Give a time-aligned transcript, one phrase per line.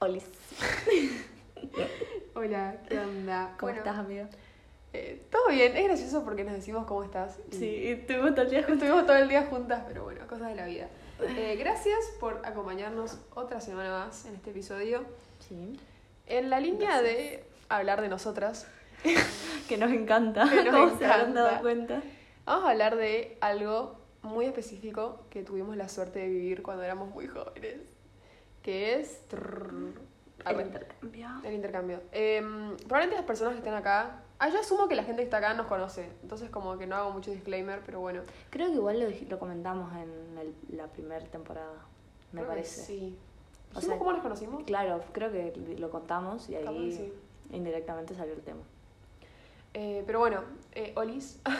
[0.00, 0.24] Olis.
[2.34, 3.54] Hola, ¿qué onda?
[3.58, 4.26] ¿Cómo Bueno, estás, amigo?
[4.92, 7.38] eh, todo bien, es gracioso porque nos decimos cómo estás.
[7.50, 8.82] Sí, estuvimos todo el día juntos.
[8.82, 10.88] Estuvimos todo el día juntas, pero bueno, cosas de la vida.
[11.20, 15.04] Eh, gracias por acompañarnos otra semana más en este episodio.
[15.48, 15.78] Sí.
[16.26, 18.66] En la línea de hablar de nosotras,
[19.68, 20.44] Que nos encanta.
[20.50, 21.40] Que nos como se habrán encanta.
[21.42, 22.02] dado cuenta.
[22.44, 27.08] vamos a hablar de algo muy específico que tuvimos la suerte de vivir cuando éramos
[27.14, 27.76] muy jóvenes,
[28.64, 29.20] que es
[30.44, 31.28] El intercambio.
[31.44, 32.00] el intercambio.
[32.12, 35.36] Em, probablemente las personas que estén acá, ah, yo asumo que la gente que está
[35.36, 38.22] acá nos conoce, entonces como que no hago mucho disclaimer, pero bueno.
[38.50, 38.98] Creo que igual
[39.28, 41.74] lo, comentamos en el- la primera temporada.
[42.32, 42.82] Me creo que parece.
[42.82, 43.18] Sí.
[43.74, 44.64] O ¿Dijimos sea, cómo nos conocimos?
[44.64, 47.12] Claro, creo que lo contamos y ahí sí.
[47.52, 48.62] indirectamente salió el tema.
[49.74, 50.42] Eh, pero bueno,
[50.72, 51.40] eh, Olis.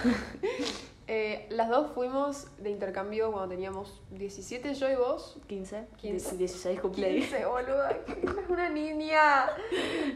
[1.07, 5.39] Eh, las dos fuimos de intercambio cuando teníamos 17, yo y vos.
[5.49, 6.37] 15, 15.
[6.39, 7.27] 16 cumpleaños.
[7.27, 7.91] 15, boluda.
[8.07, 9.45] Es una niña.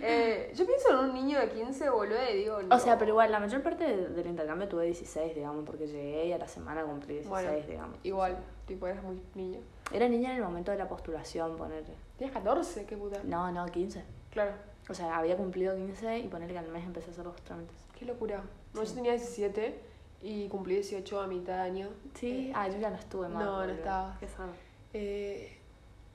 [0.00, 2.60] Eh, yo pienso en un niño de 15, boluda, y digo.
[2.70, 2.98] O sea, no.
[3.00, 6.38] pero igual, la mayor parte de- del intercambio tuve 16, digamos, porque llegué y a
[6.38, 7.98] la semana cumplí 16, Bueno, digamos.
[8.02, 9.60] Igual, tipo, eras muy niño.
[9.92, 11.92] Era niña en el momento de la postulación, ponerle.
[12.16, 13.20] Tenías 14, qué puta.
[13.24, 14.02] No, no, 15.
[14.30, 14.52] Claro,
[14.88, 17.76] O sea, había cumplido 15 y ponerle que al mes empecé a hacer los trámites.
[17.98, 18.42] qué locura.
[18.74, 18.88] No, Sí.
[18.90, 19.78] yo tenía 17
[20.22, 21.88] y cumplí 18 a mitad de año.
[22.14, 23.44] Sí, Eh, ah, yo ya no estuve más.
[23.44, 24.18] no, no estabas.
[24.18, 24.48] Qué sad.
[24.94, 25.58] Eh,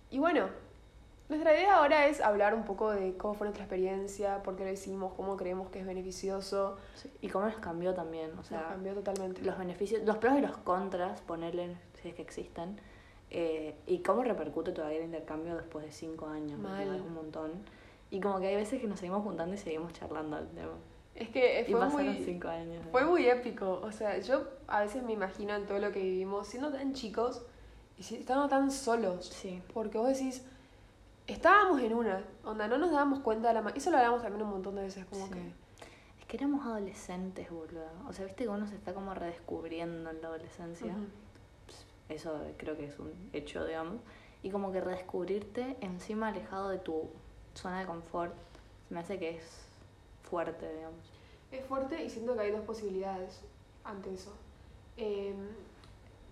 [0.10, 0.48] y bueno,
[1.30, 4.72] nuestra idea ahora es hablar un poco de cómo fue nuestra experiencia, por qué lo
[4.72, 6.78] hicimos, cómo creemos que es beneficioso.
[6.96, 9.42] Sí, Y cómo nos cambió también, o Nos sea, cambió totalmente.
[9.42, 12.80] los beneficios, los pros y los contras, ponerle, si es que existen,
[13.30, 16.96] eh, y cómo repercute todavía el intercambio después de 5 años, Mal.
[16.96, 17.52] es un montón.
[18.14, 20.74] Y como que hay veces que nos seguimos juntando y seguimos charlando del tema.
[21.16, 22.86] Es que eh, Y fue pasaron muy, 5 años.
[22.92, 23.82] fue muy épico.
[23.82, 27.42] O sea, yo a veces me imagino en todo lo que vivimos, siendo tan chicos
[27.98, 29.26] y estando tan solos.
[29.30, 29.64] Sí.
[29.74, 30.46] Porque vos decís,
[31.26, 33.70] estábamos en una, onda, no nos dábamos cuenta de la...
[33.72, 35.32] Eso lo hablamos también un montón de veces, como Sí.
[35.34, 35.40] que...
[36.20, 37.88] Es que éramos adolescentes, boludo.
[38.08, 40.96] O sea, viste que uno se está como redescubriendo en la adolescencia.
[42.10, 44.02] Eso creo que es un hecho, digamos.
[44.44, 47.10] Y como que redescubrirte encima alejado de tu
[47.56, 48.34] zona de confort,
[48.90, 49.44] me hace que es
[50.30, 51.00] fuerte, digamos.
[51.52, 53.42] Es fuerte y siento que hay dos posibilidades
[53.84, 54.32] ante eso.
[54.98, 55.34] Eh,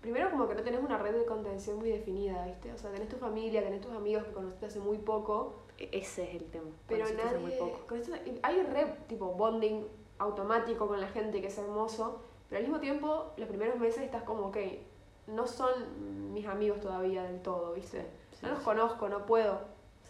[0.00, 2.72] primero, como que no tenés una red de contención muy definida, ¿viste?
[2.72, 6.24] O sea, tenés tu familia, tenés tus amigos que conociste hace muy poco, E- Ese
[6.24, 6.70] es el tema.
[6.86, 7.38] pero hace nadie.
[7.38, 7.94] muy poco.
[8.42, 9.84] hay red tipo bonding
[10.18, 14.22] automático con la gente que es hermoso, pero al mismo tiempo, los primeros meses estás
[14.24, 14.56] como, ok,
[15.28, 18.02] no son mis amigos todavía del todo, ¿viste?
[18.32, 18.64] Sí, no los sí.
[18.64, 19.60] conozco, no puedo.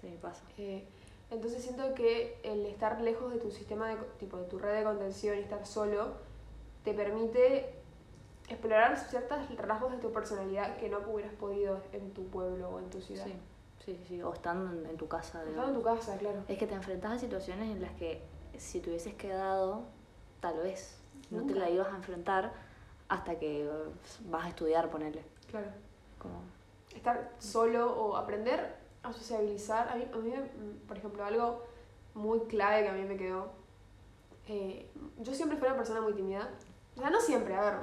[0.00, 0.42] Sí, pasa.
[0.58, 0.84] Eh,
[1.32, 4.84] entonces siento que el estar lejos de tu sistema de tipo de tu red de
[4.84, 6.12] contención y estar solo
[6.84, 7.74] te permite
[8.48, 12.90] explorar ciertos rasgos de tu personalidad que no hubieras podido en tu pueblo o en
[12.90, 13.24] tu ciudad.
[13.24, 13.34] Sí,
[13.84, 14.22] sí, sí.
[14.22, 15.68] O estando en, en tu casa, Estando digamos.
[15.70, 16.44] en tu casa, claro.
[16.48, 18.20] Es que te enfrentas a situaciones en las que
[18.58, 19.84] si te hubieses quedado,
[20.40, 20.98] tal vez
[21.30, 22.52] no te la ibas a enfrentar
[23.08, 23.68] hasta que
[24.26, 25.24] vas a estudiar, ponerle.
[25.50, 25.68] Claro.
[26.18, 26.40] Como...
[26.94, 29.88] Estar solo o aprender a sociabilizar.
[29.88, 30.32] A mí, a mí
[30.86, 31.62] por ejemplo, algo
[32.14, 33.50] muy clave que a mí me quedó.
[34.48, 34.88] eh,
[35.20, 36.48] yo siempre fui una persona muy tímida.
[36.96, 37.74] O sea, no siempre, a ver.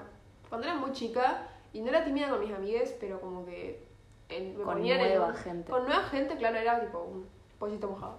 [0.50, 3.88] Cuando era muy chica y no era tímida con mis amigues, pero como que.
[4.30, 5.72] en- me Con en nueva un- gente.
[5.72, 7.26] Con nueva gente, claro, era tipo un
[7.58, 8.18] pollito mojado.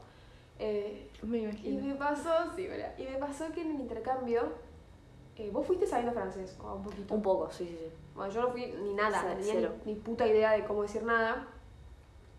[0.59, 1.87] Eh, Me y imagino.
[1.87, 2.93] me pasó, sí, ¿verdad?
[2.99, 4.71] Y me pasó que en el intercambio.
[5.37, 7.15] eh, vos fuiste sabiendo francés, o un poquito.
[7.15, 7.91] Un poco, sí, sí, sí.
[8.15, 9.55] Bueno, yo no fui ni nada, tenía
[9.87, 11.47] ni, ni puta idea de cómo decir nada.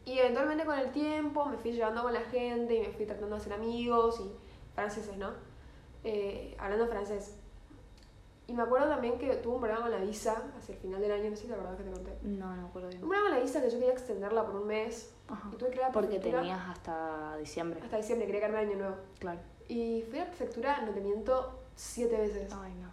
[0.05, 3.35] Y eventualmente con el tiempo me fui llevando con la gente y me fui tratando
[3.35, 4.31] de hacer amigos y
[4.73, 5.29] franceses, ¿no?
[6.03, 7.35] Eh, hablando francés.
[8.47, 11.11] Y me acuerdo también que tuve un problema con la visa hacia el final del
[11.11, 12.17] año, no sé si te acordás que te conté.
[12.23, 13.01] No, no me acuerdo bien.
[13.03, 15.49] Un problema con la visa que yo quería extenderla por un mes Ajá.
[15.53, 17.79] y tuve que ir a la Porque tenías hasta diciembre.
[17.81, 18.95] hasta diciembre, quería quedarme el año nuevo.
[19.19, 19.39] Claro.
[19.69, 22.51] Y fui a la prefectura, no te miento, siete veces.
[22.51, 22.89] Ay, no.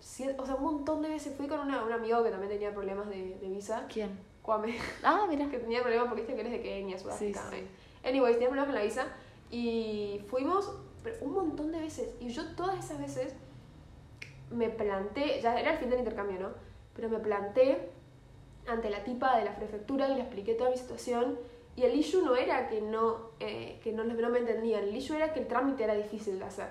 [0.00, 1.36] Siete- o sea, un montón de veces.
[1.36, 3.86] Fui con una, un amigo que también tenía problemas de, de visa.
[3.92, 4.18] ¿Quién?
[4.46, 4.78] Kwame.
[5.02, 5.46] Ah, mira.
[5.50, 7.42] que tenía problemas porque viste que él es de Kenia, Sí, Sudáfrica.
[7.50, 7.56] sí.
[7.56, 8.08] ¿eh?
[8.08, 9.06] Anyways, tenía problemas con la visa
[9.50, 10.72] y fuimos
[11.20, 12.14] un montón de veces.
[12.20, 13.34] Y yo todas esas veces
[14.50, 16.50] me planté, ya era el fin del intercambio, ¿no?
[16.94, 17.90] Pero me planté
[18.66, 21.38] ante la tipa de la prefectura y le expliqué toda mi situación.
[21.74, 25.14] Y el issue no era que no, eh, que no, no me entendían, el issue
[25.16, 26.68] era que el trámite era difícil de hacer.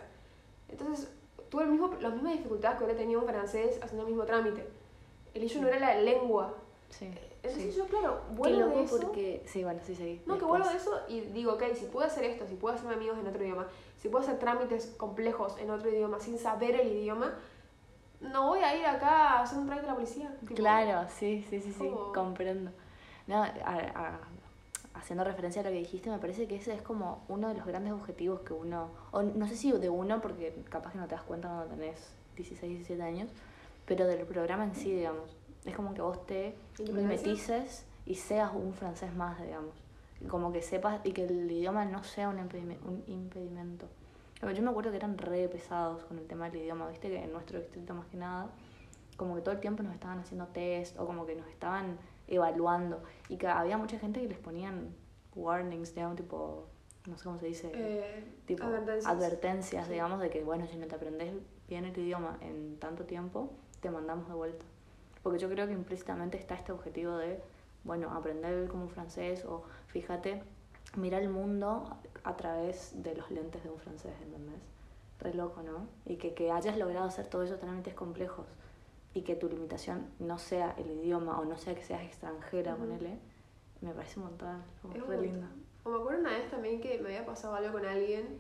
[0.70, 1.12] Entonces
[1.50, 4.66] tuve el mismo, las mismas dificultades que hubiera tenido un francés haciendo el mismo trámite.
[5.34, 6.56] El issue no era la lengua.
[6.90, 7.10] Sí.
[7.48, 7.80] Entonces sí.
[7.80, 9.00] yo, claro, vuelvo de eso.
[9.02, 9.44] porque.
[9.46, 10.22] Sí, bueno, sí, seguí.
[10.26, 12.96] No, que vuelvo de eso y digo, ok, si puedo hacer esto, si puedo hacerme
[12.96, 16.88] amigos en otro idioma, si puedo hacer trámites complejos en otro idioma sin saber el
[16.92, 17.34] idioma,
[18.22, 19.10] no voy a ir acá
[19.40, 20.36] a hacer un trámite a la policía.
[20.42, 22.72] Tipo, Claro, sí, sí, sí, sí, comprendo.
[23.28, 24.20] No, a- a-
[24.94, 27.66] haciendo referencia a lo que dijiste, me parece que ese es como uno de los
[27.66, 31.16] grandes objetivos que uno, o no sé si de uno, porque capaz que no te
[31.16, 32.00] das cuenta cuando tenés
[32.38, 33.30] 16, 17 años,
[33.86, 35.36] pero del programa en sí, digamos.
[35.66, 36.56] Es como que vos te
[36.92, 39.74] mimetices y seas un francés más, digamos.
[40.22, 43.88] Y como que sepas y que el idioma no sea un, un impedimento.
[44.42, 47.32] Yo me acuerdo que eran re pesados con el tema del idioma, viste que en
[47.32, 48.50] nuestro distrito más que nada,
[49.18, 51.98] como que todo el tiempo nos estaban haciendo test o como que nos estaban
[52.28, 54.94] evaluando y que había mucha gente que les ponían
[55.36, 56.68] warnings, digamos, tipo,
[57.08, 58.66] no sé cómo se dice, eh, tipo
[59.06, 61.34] advertencias, digamos, de que, bueno, si no te aprendes
[61.68, 64.66] bien el idioma en tanto tiempo, te mandamos de vuelta.
[65.26, 67.42] Porque yo creo que implícitamente está este objetivo de,
[67.84, 70.44] bueno, aprender como francés o fíjate,
[70.98, 74.62] mira el mundo a través de los lentes de un francés, ¿entendés?
[75.20, 75.88] Re loco, ¿no?
[76.06, 78.46] Y que, que hayas logrado hacer todo eso trámites complejos
[79.16, 82.92] y que tu limitación no sea el idioma o no sea que seas extranjera, con
[82.92, 83.20] él
[83.82, 85.48] me parece un montón, como re lindo.
[85.86, 88.40] O me acuerdo una vez también que me había pasado algo con alguien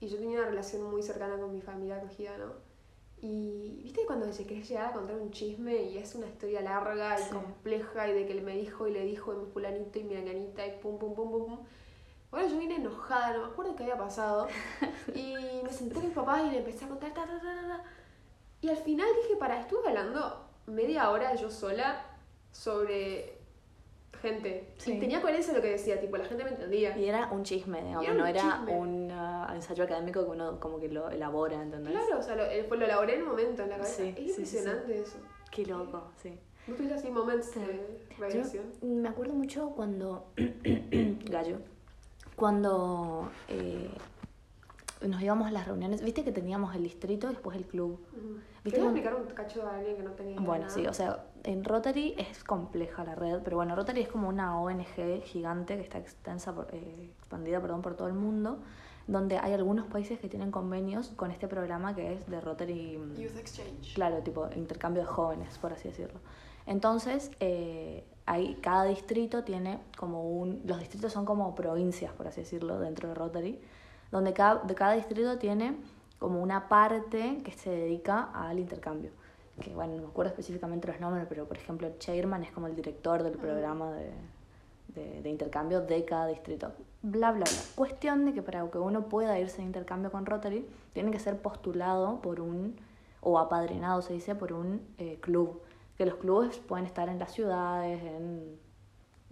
[0.00, 2.65] y yo tenía una relación muy cercana con mi familia acogida, ¿no?
[3.22, 7.16] Y viste cuando se querés llegar a contar un chisme y es una historia larga
[7.18, 10.16] y compleja y de que él me dijo y le dijo mi fulanito y mi
[10.16, 11.66] anganita y pum, pum, pum, pum, pum.
[12.30, 14.48] Bueno, yo vine enojada, no me acuerdo qué había pasado.
[15.14, 17.84] Y me senté con mi papá y le empecé a contar, ta, ta, ta, ta,
[18.60, 22.04] y al final dije, para, estuve hablando media hora yo sola
[22.50, 23.35] sobre
[24.30, 24.68] gente.
[24.86, 26.96] Y tenía coherencia lo que decía, tipo, la gente me entendía.
[26.96, 30.88] Y era un chisme, digamos, no era un uh, ensayo académico que uno como que
[30.88, 31.92] lo elabora, ¿entendés?
[31.92, 34.02] Claro, o sea, lo, eh, lo elaboré en un momento en la cabeza.
[34.04, 35.18] es impresionante eso.
[35.50, 36.38] Qué loco, sí.
[36.66, 38.64] ¿No tuviste así momentos de revelación?
[38.82, 40.32] Me acuerdo mucho cuando...
[41.30, 41.58] Gallo.
[42.34, 43.30] Cuando...
[43.48, 43.90] Eh,
[45.06, 48.00] nos íbamos a las reuniones, viste que teníamos el distrito y después el club.
[48.64, 52.14] ¿Viste explicar un cacho a alguien que no tenía Bueno, sí, o sea, en Rotary
[52.18, 56.54] es compleja la red, pero bueno, Rotary es como una ONG gigante que está extensa
[56.54, 58.58] por, eh, expandida perdón, por todo el mundo,
[59.06, 62.98] donde hay algunos países que tienen convenios con este programa que es de Rotary...
[62.98, 63.94] Mm, Youth Exchange.
[63.94, 66.20] Claro, tipo intercambio de jóvenes, por así decirlo.
[66.66, 70.62] Entonces, eh, hay, cada distrito tiene como un...
[70.66, 73.60] Los distritos son como provincias, por así decirlo, dentro de Rotary
[74.10, 75.76] donde cada, de cada distrito tiene
[76.18, 79.10] como una parte que se dedica al intercambio.
[79.60, 82.76] Que bueno, no me acuerdo específicamente los nombres, pero por ejemplo, Chairman es como el
[82.76, 84.12] director del programa de,
[84.88, 86.72] de, de, intercambio de cada distrito.
[87.02, 87.60] Bla, bla, bla.
[87.74, 91.38] Cuestión de que para que uno pueda irse de intercambio con Rotary, tiene que ser
[91.38, 92.76] postulado por un,
[93.20, 95.62] o apadrinado se dice, por un eh, club.
[95.96, 98.58] Que los clubes pueden estar en las ciudades, en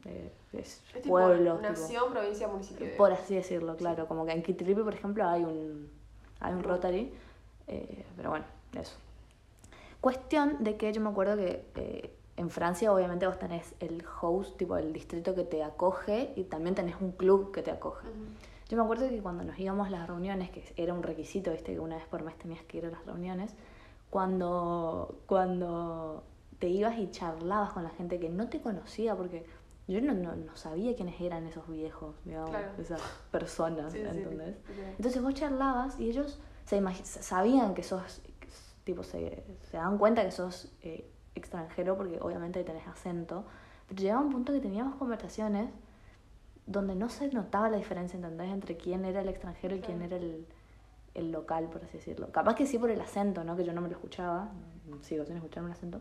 [0.06, 1.60] eh, es, pueblos.
[1.60, 2.86] nación, provincia, municipio.
[2.96, 4.06] Por así decirlo, claro.
[4.06, 5.90] Como que en Kitilipi, por ejemplo, hay un,
[6.40, 7.12] hay un Rotary.
[7.66, 8.44] Eh, pero bueno,
[8.78, 8.96] eso.
[10.04, 14.58] Cuestión de que yo me acuerdo que eh, en Francia obviamente vos tenés el host,
[14.58, 18.06] tipo el distrito que te acoge y también tenés un club que te acoge.
[18.68, 21.72] Yo me acuerdo que cuando nos íbamos a las reuniones, que era un requisito, viste,
[21.72, 23.54] que una vez por mes tenías que ir a las reuniones,
[24.10, 26.22] cuando, cuando
[26.58, 29.46] te ibas y charlabas con la gente que no te conocía, porque
[29.88, 33.00] yo no, no, no, sabía quiénes eran esos viejos, digamos, esas
[33.30, 34.56] personas, ¿entendés?
[34.98, 38.20] Entonces vos charlabas y ellos se sabían que sos,
[38.84, 43.44] tipo, se, se dan cuenta que sos eh, extranjero porque obviamente tenés acento,
[43.88, 45.70] pero llegaba un punto que teníamos conversaciones
[46.66, 48.50] donde no se notaba la diferencia, ¿entendés?
[48.50, 50.46] Entre quién era el extranjero y quién era el,
[51.14, 52.30] el local, por así decirlo.
[52.32, 53.56] Capaz que sí por el acento, ¿no?
[53.56, 54.50] Que yo no me lo escuchaba,
[55.02, 56.00] sigo sin escuchar un acento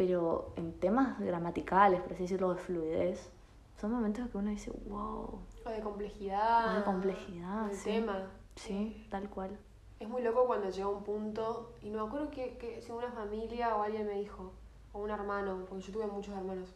[0.00, 3.30] pero en temas gramaticales, por así decirlo, de fluidez,
[3.78, 5.40] son momentos que uno dice, wow.
[5.66, 6.72] O de complejidad.
[6.72, 7.66] O de complejidad.
[7.66, 8.30] Del tema.
[8.56, 9.58] Sí, tal cual.
[10.00, 13.12] Es muy loco cuando llega un punto, y no me acuerdo que, que si una
[13.12, 14.50] familia o alguien me dijo,
[14.94, 16.70] o un hermano, porque yo tuve muchos hermanos,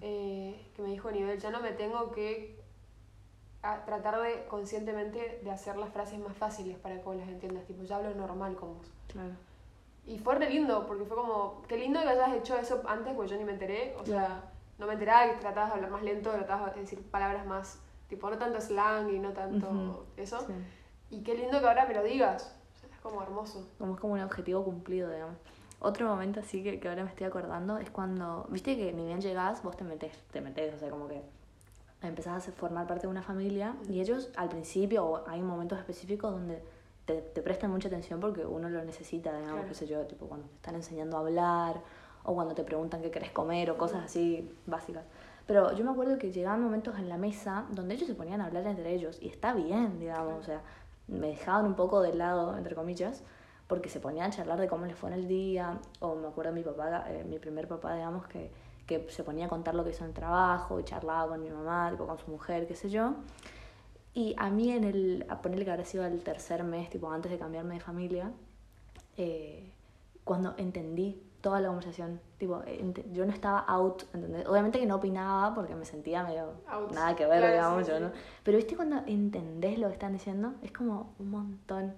[0.00, 2.58] eh, que me dijo a nivel, ya no me tengo que
[3.84, 7.82] tratar de conscientemente de hacer las frases más fáciles para que vos las entiendas, tipo,
[7.82, 8.90] ya hablo normal con vos.
[9.08, 9.34] Claro.
[10.06, 13.30] Y fue re lindo, porque fue como, qué lindo que hayas hecho eso antes, porque
[13.30, 13.94] yo ni me enteré.
[13.98, 14.42] O sea,
[14.78, 17.78] no me enteraba que tratabas de hablar más lento, tratabas de decir palabras más,
[18.08, 20.46] tipo, no tanto slang y no tanto eso.
[21.14, 22.52] Y qué lindo que ahora me lo digas.
[22.74, 23.64] O sea, es como hermoso.
[23.78, 25.36] Como es como un objetivo cumplido, digamos.
[25.78, 29.20] Otro momento así que, que ahora me estoy acordando es cuando, viste que ni bien
[29.20, 31.22] llegás, vos te metés, te metés, o sea, como que
[32.00, 36.62] empezás a formar parte de una familia y ellos al principio, hay momentos específicos donde
[37.04, 40.48] te, te, prestan mucha atención porque uno lo necesita, digamos, qué sé yo, tipo cuando
[40.48, 41.80] te están enseñando a hablar
[42.24, 45.04] o cuando te preguntan qué querés comer o cosas así básicas.
[45.46, 48.46] Pero yo me acuerdo que llegaban momentos en la mesa donde ellos se ponían a
[48.46, 50.62] hablar entre ellos y está bien, digamos, o sea,
[51.08, 53.22] me dejaban un poco de lado, entre comillas,
[53.66, 56.52] porque se ponían a charlar de cómo les fue en el día, o me acuerdo
[56.52, 58.50] mi papá, eh, mi primer papá, digamos, que,
[58.86, 61.50] que se ponía a contar lo que hizo en el trabajo, y charlaba con mi
[61.50, 63.14] mamá, tipo, con su mujer, qué sé yo.
[64.12, 67.32] Y a mí en el, a ponerle que habrá sido el tercer mes, tipo antes
[67.32, 68.32] de cambiarme de familia,
[69.16, 69.72] eh,
[70.24, 74.46] cuando entendí toda la conversación, tipo, ent- yo no estaba out, ¿entendés?
[74.46, 76.92] Obviamente que no opinaba porque me sentía medio Out.
[76.92, 78.02] nada que ver, Claro, digamos, sí, yo, sí.
[78.04, 78.12] ¿no?
[78.42, 81.92] Pero viste cuando entendés lo que están diciendo, es como un montón.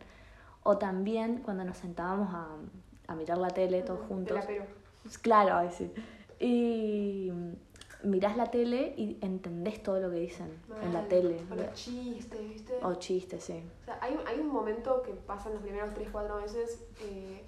[0.65, 2.49] O también cuando nos sentábamos a,
[3.07, 4.45] a mirar la tele todos juntos.
[4.47, 4.67] Te la.
[5.23, 5.93] Claro, ay, sí.
[6.41, 7.33] Y
[8.03, 10.49] mirás la tele y entendés todo lo que dicen
[10.83, 11.09] en la Mal.
[11.09, 11.41] tele.
[11.51, 12.75] O los chistes, ¿viste?
[12.83, 13.63] O chistes, sí.
[13.83, 17.45] O sea, hay, hay un momento que pasa en los primeros 3-4 meses eh,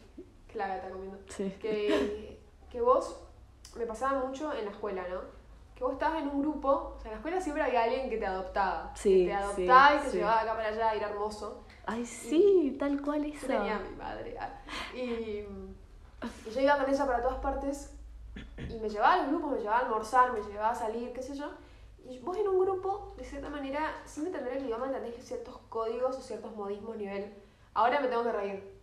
[0.48, 1.18] que la gata comiendo.
[1.28, 1.54] Sí.
[1.60, 2.40] Que,
[2.70, 3.20] que vos,
[3.76, 5.20] me pasaba mucho en la escuela, ¿no?
[5.74, 8.16] Que vos estabas en un grupo, o sea, en la escuela siempre había alguien que
[8.18, 8.92] te adoptaba.
[8.96, 10.16] Sí, Que te adoptaba sí, y te sí.
[10.18, 11.64] llevaba acá para allá, y era hermoso.
[11.86, 13.46] Ay, sí, tal cual Yo eso.
[13.46, 14.36] tenía a mi madre.
[14.40, 14.60] ah,
[14.94, 17.94] Y, y yo iba con ella para todas partes
[18.68, 21.22] y me llevaba a los grupos, me llevaba a almorzar, me llevaba a salir, qué
[21.22, 21.48] sé yo.
[22.04, 26.16] Y vos en un grupo, de cierta manera, sin entender el idioma, entendés ciertos códigos
[26.16, 27.32] o ciertos modismos nivel.
[27.74, 28.77] Ahora me tengo que reír.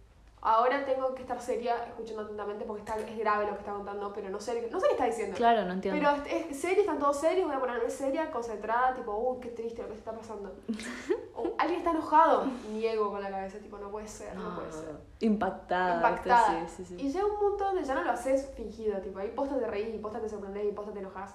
[0.48, 4.14] Ahora tengo que estar seria, escuchando atentamente porque está, es grave lo que está contando,
[4.14, 5.36] pero no sé, no sé qué está diciendo.
[5.36, 6.00] Claro, no entiendo.
[6.00, 9.50] Pero es, es serio, están todos serios, voy a ponerme seria, concentrada, tipo, uy, qué
[9.50, 10.54] triste lo que se está pasando.
[11.38, 14.96] O alguien está enojado, niego con la cabeza, tipo, no puede ser, no puede ser.
[15.20, 15.96] Impactada.
[15.96, 16.68] Impactada.
[16.68, 16.96] Sí, sí, sí.
[17.08, 19.96] Y llega un punto donde ya no lo haces fingido, tipo, ahí posta te reís
[19.96, 21.34] y posta te sorprendés y posta te enojas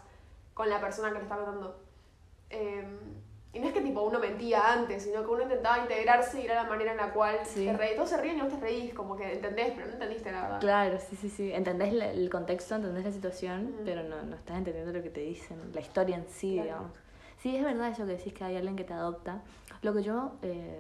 [0.55, 1.77] con la persona que le está contando.
[2.49, 2.87] Eh,
[3.53, 6.63] y no es que tipo uno mentía antes, sino que uno intentaba integrarse y era
[6.63, 7.65] la manera en la cual Sí.
[7.65, 7.97] se reía.
[7.97, 10.61] Todos se ríen y vos te reís, como que entendés, pero no entendiste la verdad.
[10.61, 11.53] Claro, sí, sí, sí.
[11.53, 15.59] Entendés el contexto, entendés la situación, pero no, no estás entendiendo lo que te dicen,
[15.75, 16.65] la historia en sí, Claro.
[16.69, 16.93] digamos.
[17.39, 19.43] Sí, es verdad eso que decís que hay alguien que te adopta.
[19.83, 20.79] Lo que yo, eh,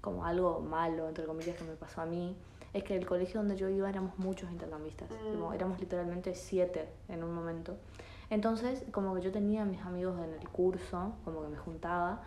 [0.00, 2.36] como algo malo, entre comillas, que me pasó a mí,
[2.72, 5.08] es que el colegio donde yo iba éramos muchos intercambistas.
[5.10, 5.52] Mm.
[5.54, 7.76] Éramos literalmente siete en un momento.
[8.30, 12.22] Entonces, como que yo tenía a mis amigos en el curso, como que me juntaba,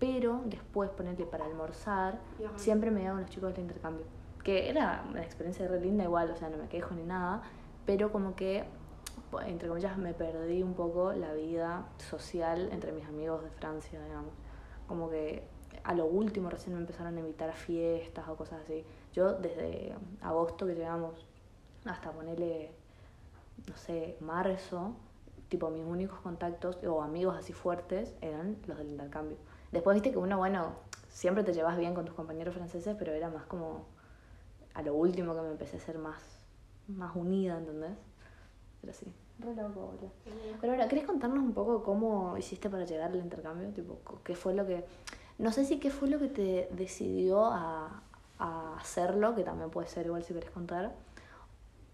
[0.00, 2.58] pero después, ponerle para almorzar, ajá.
[2.58, 4.04] siempre me con los chicos del intercambio.
[4.42, 7.42] Que era una experiencia re linda igual, o sea, no me quejo ni nada,
[7.86, 8.64] pero como que,
[9.46, 14.32] entre comillas, me perdí un poco la vida social entre mis amigos de Francia, digamos.
[14.88, 15.44] Como que
[15.84, 18.84] a lo último recién me empezaron a invitar a fiestas o cosas así.
[19.12, 21.26] Yo desde agosto que llegamos
[21.84, 22.72] hasta ponerle,
[23.68, 24.94] no sé, marzo,
[25.54, 29.36] tipo mis únicos contactos o amigos así fuertes eran los del intercambio.
[29.70, 30.72] Después viste que uno, bueno,
[31.08, 33.86] siempre te llevas bien con tus compañeros franceses, pero era más como
[34.74, 36.20] a lo último que me empecé a ser más,
[36.88, 37.96] más unida, ¿entendés?
[38.80, 39.06] Pero sí.
[39.38, 40.10] Re loco, boludo.
[40.60, 43.68] Pero ahora, ¿querés contarnos un poco cómo hiciste para llegar al intercambio?
[43.68, 44.84] Tipo, ¿qué fue lo que...
[45.38, 48.02] No sé si qué fue lo que te decidió a,
[48.40, 50.96] a hacerlo, que también puede ser igual si querés contar,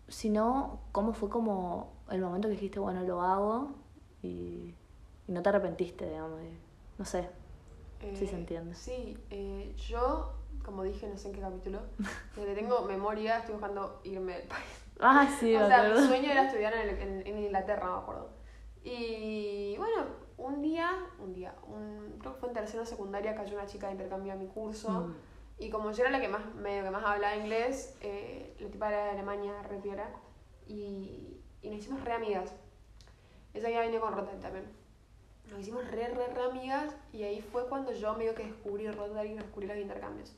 [0.09, 3.71] sino cómo fue como el momento que dijiste, bueno, lo hago
[4.23, 4.75] y,
[5.27, 6.41] y no te arrepentiste, digamos.
[6.43, 6.59] y-
[6.99, 7.29] no sé.
[8.15, 8.75] Sí se entiende.
[8.75, 10.33] Sí, eh, yo,
[10.65, 11.81] como dije, no sé en qué capítulo,
[12.37, 14.65] desde tengo memoria, estoy buscando irme del país.
[15.01, 18.29] Ah, sí, o sea, mi sueño era estudiar en, en- en Inglaterra, no me acuerdo.
[18.83, 20.05] Y bueno,
[20.39, 23.93] un día, un día, un, creo que fue en tercero secundaria, cayó una chica de
[23.93, 24.91] intercambio a mi curso.
[24.91, 25.15] Mm.
[25.59, 28.89] Y como yo era la que más, medio que más hablaba inglés, eh, la tipa
[28.89, 30.09] era de Alemania, re piola,
[30.67, 32.53] y, y nos hicimos re amigas.
[33.55, 34.65] Esa ya venido con Rotary también.
[35.51, 39.31] Nos hicimos re, re, re amigas, y ahí fue cuando yo medio que descubrí Rotary
[39.31, 40.33] y descubrí los intercambios.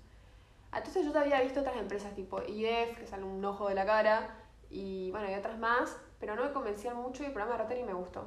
[0.75, 4.37] Entonces yo había visto otras empresas tipo IF, que sale un ojo de la cara,
[4.71, 7.83] y bueno, y otras más, pero no me convencían mucho y el programa de Rotary
[7.83, 8.27] me gustó.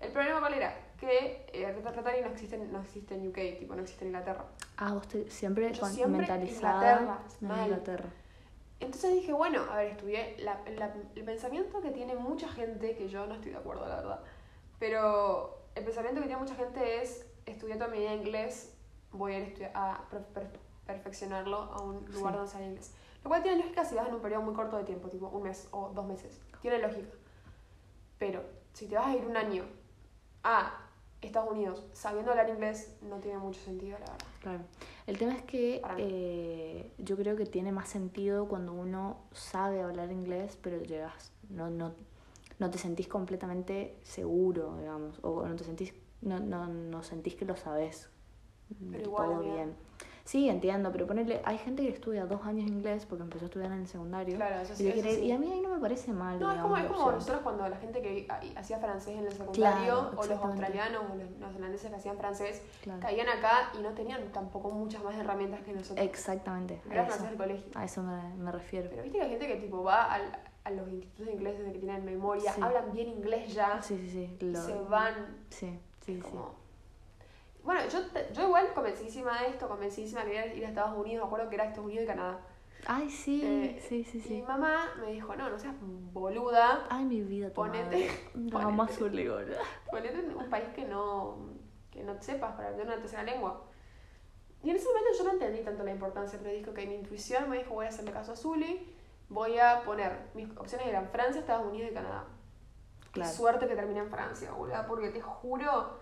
[0.00, 0.76] El problema cuál era?
[1.00, 4.44] Que eh, Rotary no existe, no existe en UK, tipo, no existe en Inglaterra.
[4.76, 7.64] Ah, te- siempre, Yo con- siempre Inglaterra, mal.
[7.64, 8.08] Inglaterra.
[8.80, 10.36] Entonces dije, bueno, a ver, estudié.
[10.40, 13.96] La, la- el pensamiento que tiene mucha gente, que yo no estoy de acuerdo, la
[13.96, 14.20] verdad,
[14.78, 18.74] pero el pensamiento que tiene mucha gente es: estudié toda mi vida inglés,
[19.12, 20.02] voy a ir a,
[20.86, 22.36] perfeccionarlo a un lugar Sí.
[22.38, 22.92] donde sale inglés.
[23.22, 25.44] Lo cual tiene lógica si vas en un periodo muy corto de tiempo, tipo un
[25.44, 26.38] mes o dos meses.
[26.60, 27.08] Tiene lógica.
[28.18, 28.42] Pero
[28.74, 29.64] si te vas a ir un año
[30.42, 30.78] a
[31.22, 34.26] Estados Unidos sabiendo hablar inglés, no tiene mucho sentido, la verdad.
[34.40, 34.60] Claro.
[35.06, 40.10] El tema es que eh, yo creo que tiene más sentido cuando uno sabe hablar
[40.10, 41.92] inglés, pero llegas, no, no,
[42.58, 45.92] no te sentís completamente seguro, digamos, o no te sentís,
[46.22, 48.08] no, no, no sentís que lo sabes
[48.90, 49.74] Pero igual, todo bien.
[50.24, 53.70] Sí, entiendo, pero ponerle, hay gente que estudia dos años inglés porque empezó a estudiar
[53.72, 54.36] en el secundario.
[54.36, 55.24] Claro, eso y, sí, le eso quiere- sí.
[55.26, 56.40] y a mí ahí no me parece mal.
[56.40, 59.32] No, es como, es como nosotros cuando la gente que ha- hacía francés en el
[59.32, 63.00] secundario, Claro, o los australianos o los neozelandeses que hacían francés, Claro.
[63.00, 66.06] caían acá y no tenían tampoco muchas más herramientas que nosotros.
[66.06, 67.70] Exactamente, Era francés del colegio.
[67.74, 68.88] a eso me, me refiero.
[68.88, 70.22] Pero viste que hay gente que tipo va al,
[70.64, 72.62] a los institutos de inglés desde que tienen memoria, Sí.
[72.62, 74.08] hablan bien inglés ya, Sí, sí,
[74.40, 74.46] sí.
[74.46, 76.38] lo- se van Sí, sí, sí.
[77.64, 77.98] Bueno, yo,
[78.32, 81.54] yo igual convencidísima de esto, convencidísima de querer ir a Estados Unidos, me acuerdo que
[81.54, 82.40] era Estados Unidos y Canadá.
[82.86, 84.42] Ay, sí, Eh, sí, sí, Y mi sí.
[84.46, 88.10] mamá me dijo, no, no seas boluda, Ay, mi vida, tu Ponete- madre.
[88.34, 89.56] Mamá ponete.
[89.90, 91.38] ponete en un país que no,
[91.90, 93.62] que no sepas para aprender una tercera lengua.
[94.62, 97.48] Y en ese momento yo no entendí tanto la importancia, pero dije que mi intuición
[97.48, 98.94] me dijo, voy a hacerle caso a Zully,
[99.30, 102.24] voy a poner, mis opciones eran Francia, Estados Unidos y Canadá.
[103.04, 103.32] Qué Claro.
[103.32, 105.98] suerte que terminé en Francia, boluda, porque te juro,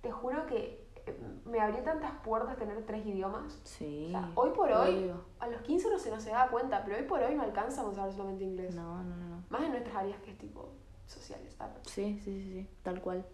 [0.00, 3.60] te juro que eh, me abrió tantas puertas tener tres idiomas.
[3.64, 4.06] Sí.
[4.08, 5.24] O sea, hoy por hoy, obvio.
[5.40, 7.96] a los 15 uno se no se da cuenta, pero hoy por hoy no alcanzamos
[7.98, 8.74] a hablar solamente inglés.
[8.74, 9.42] No, no, no.
[9.50, 10.68] Más en nuestras áreas que es tipo
[11.06, 11.56] sociales.
[11.60, 13.24] ah, Sí, sí, sí, sí, tal cual.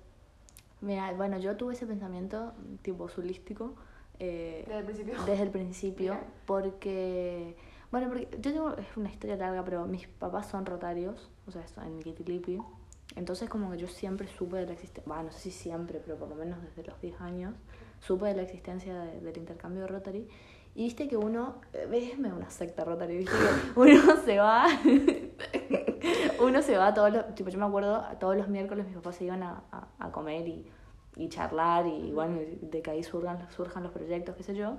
[0.81, 2.53] Mira, bueno, yo tuve ese pensamiento
[2.83, 3.75] tipo zulístico
[4.19, 5.23] eh, Desde el principio.
[5.25, 6.27] desde el principio Mira.
[6.47, 7.57] porque,
[7.91, 11.65] bueno, porque yo tengo, es una historia larga, pero mis papás son rotarios, o sea,
[11.85, 12.61] en Kitilipi.
[13.17, 16.17] Entonces como que yo siempre supe de la existencia, bueno, no sé si siempre, pero
[16.19, 17.55] por lo menos desde los 10 años,
[18.01, 20.29] supe de la existencia de- del intercambio de Rotary.
[20.75, 24.39] Y viste que uno, eh, ves, me da una secta Rotary, viste que uno se
[24.39, 24.67] va,
[26.41, 29.25] uno se va todos los, tipo yo me acuerdo, todos los miércoles mis papás se
[29.25, 30.67] iban a, a, a comer y,
[31.17, 34.77] y charlar y bueno, de que ahí surjan, surjan los proyectos, qué sé yo.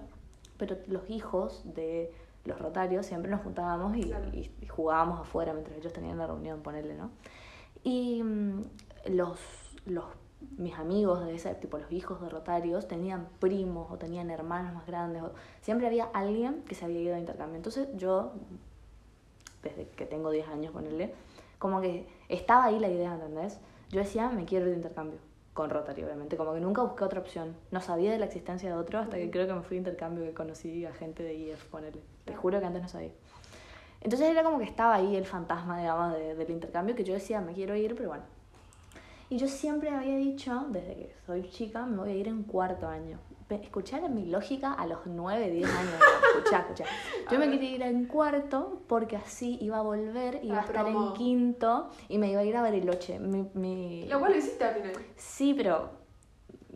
[0.58, 2.12] Pero los hijos de
[2.46, 4.26] los rotarios siempre nos juntábamos y, Claro.
[4.34, 7.12] y- y jugábamos afuera mientras ellos tenían la reunión, ponerle, ¿no?
[7.86, 8.62] Y mm,
[9.12, 9.40] los,
[9.86, 10.04] los,
[10.58, 14.86] mis amigos de ese tipo, los hijos de rotarios, tenían primos o tenían hermanos más
[14.86, 15.22] grandes.
[15.24, 17.56] o- siempre había alguien que se había ido de intercambio.
[17.56, 18.34] Entonces yo,
[19.64, 21.14] desde que tengo 10 años, ponerle,
[21.60, 23.60] como que estaba ahí la idea, ¿entendés?
[23.90, 25.20] Yo decía, me quiero ir de intercambio.
[25.54, 26.36] Con Rotary, obviamente.
[26.36, 27.56] Como que nunca busqué otra opción.
[27.72, 30.26] No sabía de la existencia de otro hasta que creo que me fui de intercambio
[30.26, 32.02] que conocí a gente de IF, ponele.
[32.26, 33.12] Te juro que antes no sabía.
[34.06, 37.42] Entonces era como que estaba ahí el fantasma, digamos, de- del intercambio que yo decía,
[37.42, 38.24] me quiero ir, pero bueno.
[39.32, 42.88] Y yo siempre había dicho, desde que soy chica, me voy a ir en cuarto
[42.88, 43.18] año.
[43.50, 45.94] Escuchar mi lógica a los 9, 10 años.
[46.38, 46.86] Escuchá, escuchá.
[47.32, 50.88] Yo me quería ir en cuarto porque así iba a volver, iba Ah, a estar
[50.88, 53.18] en quinto y me iba a ir a Bariloche.
[53.18, 54.06] Mi, mi...
[54.08, 54.94] Lo cual lo hiciste al final.
[55.16, 56.05] Sí, pero.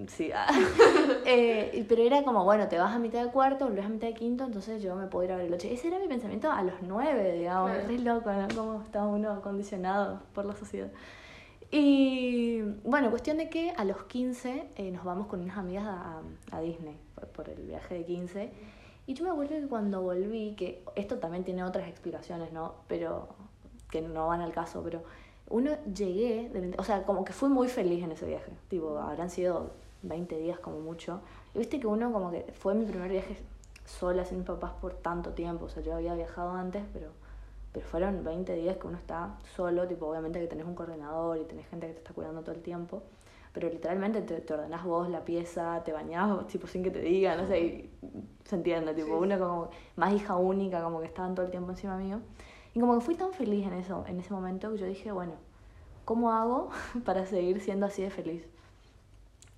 [0.08, 0.32] Sí.
[0.34, 0.48] ah.
[1.26, 4.14] Eh, pero era como, bueno, te vas a mitad de cuarto, volvés a mitad de
[4.16, 5.72] quinto, entonces yo me puedo ir a Bariloche.
[5.72, 7.72] Ese era mi pensamiento a los nueve, digamos.
[7.72, 7.88] Claro.
[7.88, 8.48] Re loco, ¿no?
[8.56, 10.90] Cómo está uno condicionado por la sociedad.
[11.72, 16.22] Y bueno, cuestión de que a los 15 eh, nos vamos con unas amigas a,
[16.52, 18.52] a Disney por, por el viaje de 15.
[19.06, 22.74] Y yo me acuerdo que cuando volví, que esto también tiene otras explicaciones, ¿no?
[22.88, 23.28] Pero
[23.92, 25.04] que no van al caso, pero
[25.50, 28.52] uno llegué, del- o sea, como que fui muy feliz en ese viaje.
[28.68, 31.22] Tipo, habrán sido 20 días como mucho.
[31.54, 33.38] Y viste que uno como que fue mi primer viaje
[33.86, 35.66] sola sin mis papás por tanto tiempo.
[35.66, 37.08] O sea, yo había viajado antes, pero,
[37.74, 39.88] pero fueron 20 días que uno está solo.
[39.88, 42.62] Tipo, obviamente que tenés un coordinador y tenés gente que te está cuidando todo el
[42.62, 43.04] tiempo.
[43.52, 47.40] Pero literalmente te, te ordenás vos la pieza, te bañás tipo sin que te digan,
[47.42, 47.90] no sé, y
[48.46, 49.14] se entiende, tipo, Sí.
[49.14, 52.20] uno como más hija única, como que estaban todo el tiempo encima mío.
[52.76, 55.34] Y como que fui tan feliz en eso, en ese momento que yo dije, bueno,
[56.06, 56.70] ¿cómo hago
[57.06, 58.46] para seguir siendo así de feliz?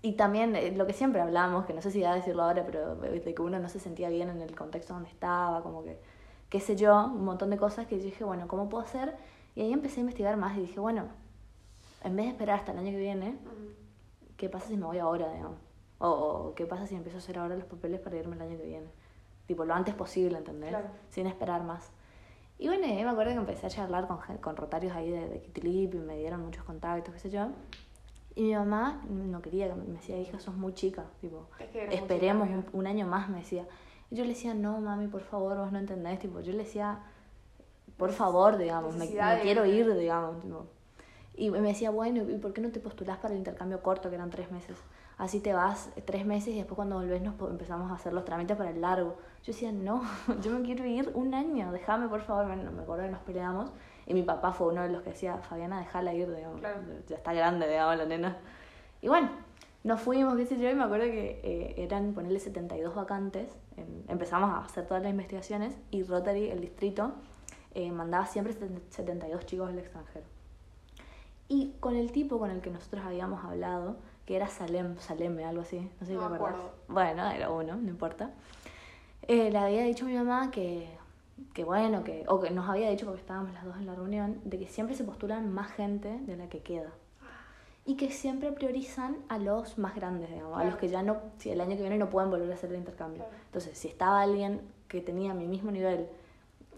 [0.01, 2.65] Y también eh, lo que siempre hablamos, que no sé si da a decirlo ahora,
[2.65, 5.99] pero de que uno no se sentía bien en el contexto donde estaba, como que,
[6.49, 9.15] qué sé yo, un montón de cosas que yo dije, bueno, ¿cómo puedo hacer?
[9.55, 11.05] Y ahí empecé a investigar más y dije, bueno,
[12.03, 13.37] en vez de esperar hasta el año que viene.
[14.41, 15.59] ¿qué pasa si me voy ahora, digamos?
[15.99, 18.57] O, o qué pasa si empiezo a hacer ahora los papeles para irme el año
[18.57, 18.87] que viene?
[19.45, 20.71] Tipo, lo antes posible, ¿entendés?
[20.71, 20.87] Claro.
[21.09, 21.91] Sin esperar más.
[22.57, 25.41] Y bueno, ahí me acuerdo que empecé a charlar con, con rotarios ahí de, de
[25.41, 27.49] Kitilip y me dieron muchos contactos, qué sé yo.
[28.35, 31.93] Y mi mamá no quería, que me decía, hija, sos muy chica, tipo, Es que
[31.95, 33.65] esperemos chica, un, un año más, me decía.
[34.09, 36.99] Y yo le decía, no, mami, por favor, vos no entendés, tipo, yo le decía,
[37.97, 40.41] por favor, digamos, me, me quiero ir, digamos.
[40.41, 40.65] tipo.
[41.35, 44.15] Y me decía, bueno, ¿y por qué no te postulás para el intercambio corto, que
[44.15, 44.77] eran tres meses?
[45.17, 48.57] Así te vas tres meses y después cuando volvés nos empezamos a hacer los trámites
[48.57, 49.17] para el largo.
[49.43, 50.01] Yo decía, no,
[50.41, 52.47] yo me quiero ir un año, déjame por favor.
[52.47, 53.71] Bueno, me acuerdo que nos peleamos
[54.11, 56.59] y mi papá fue uno de los que decía, Fabiana, déjala ir, digamos.
[56.59, 56.81] Claro.
[57.07, 58.37] Ya está grande, digamos, la nena.
[59.01, 59.29] Y bueno,
[59.83, 63.49] nos fuimos, qué sé yo, y me acuerdo que eh, eran ponerle 72 vacantes.
[63.77, 67.13] en- empezamos a hacer todas las investigaciones y Rotary, el distrito,
[67.73, 68.53] eh, mandaba siempre
[68.89, 70.25] 72 chicos del extranjero.
[71.47, 73.95] Y con el tipo con el que nosotros habíamos hablado,
[74.25, 76.59] que era Salem, Saleme, algo así, no sé si No te me acuerdas.
[76.59, 76.77] acuerdo.
[76.89, 78.31] Bueno, era uno, no importa.
[79.27, 80.87] Eh, le había dicho a mi mamá que,
[81.53, 84.39] que bueno, que, o que nos había dicho porque estábamos las dos en la reunión,
[84.45, 86.91] de que siempre se postulan más gente de la que queda.
[87.83, 91.49] Y que siempre priorizan a los más grandes, digamos, a los que ya no, si
[91.49, 93.23] el año que viene no pueden volver a hacer el intercambio.
[93.23, 93.37] Claro.
[93.47, 96.07] Entonces, si estaba alguien que tenía mi mismo nivel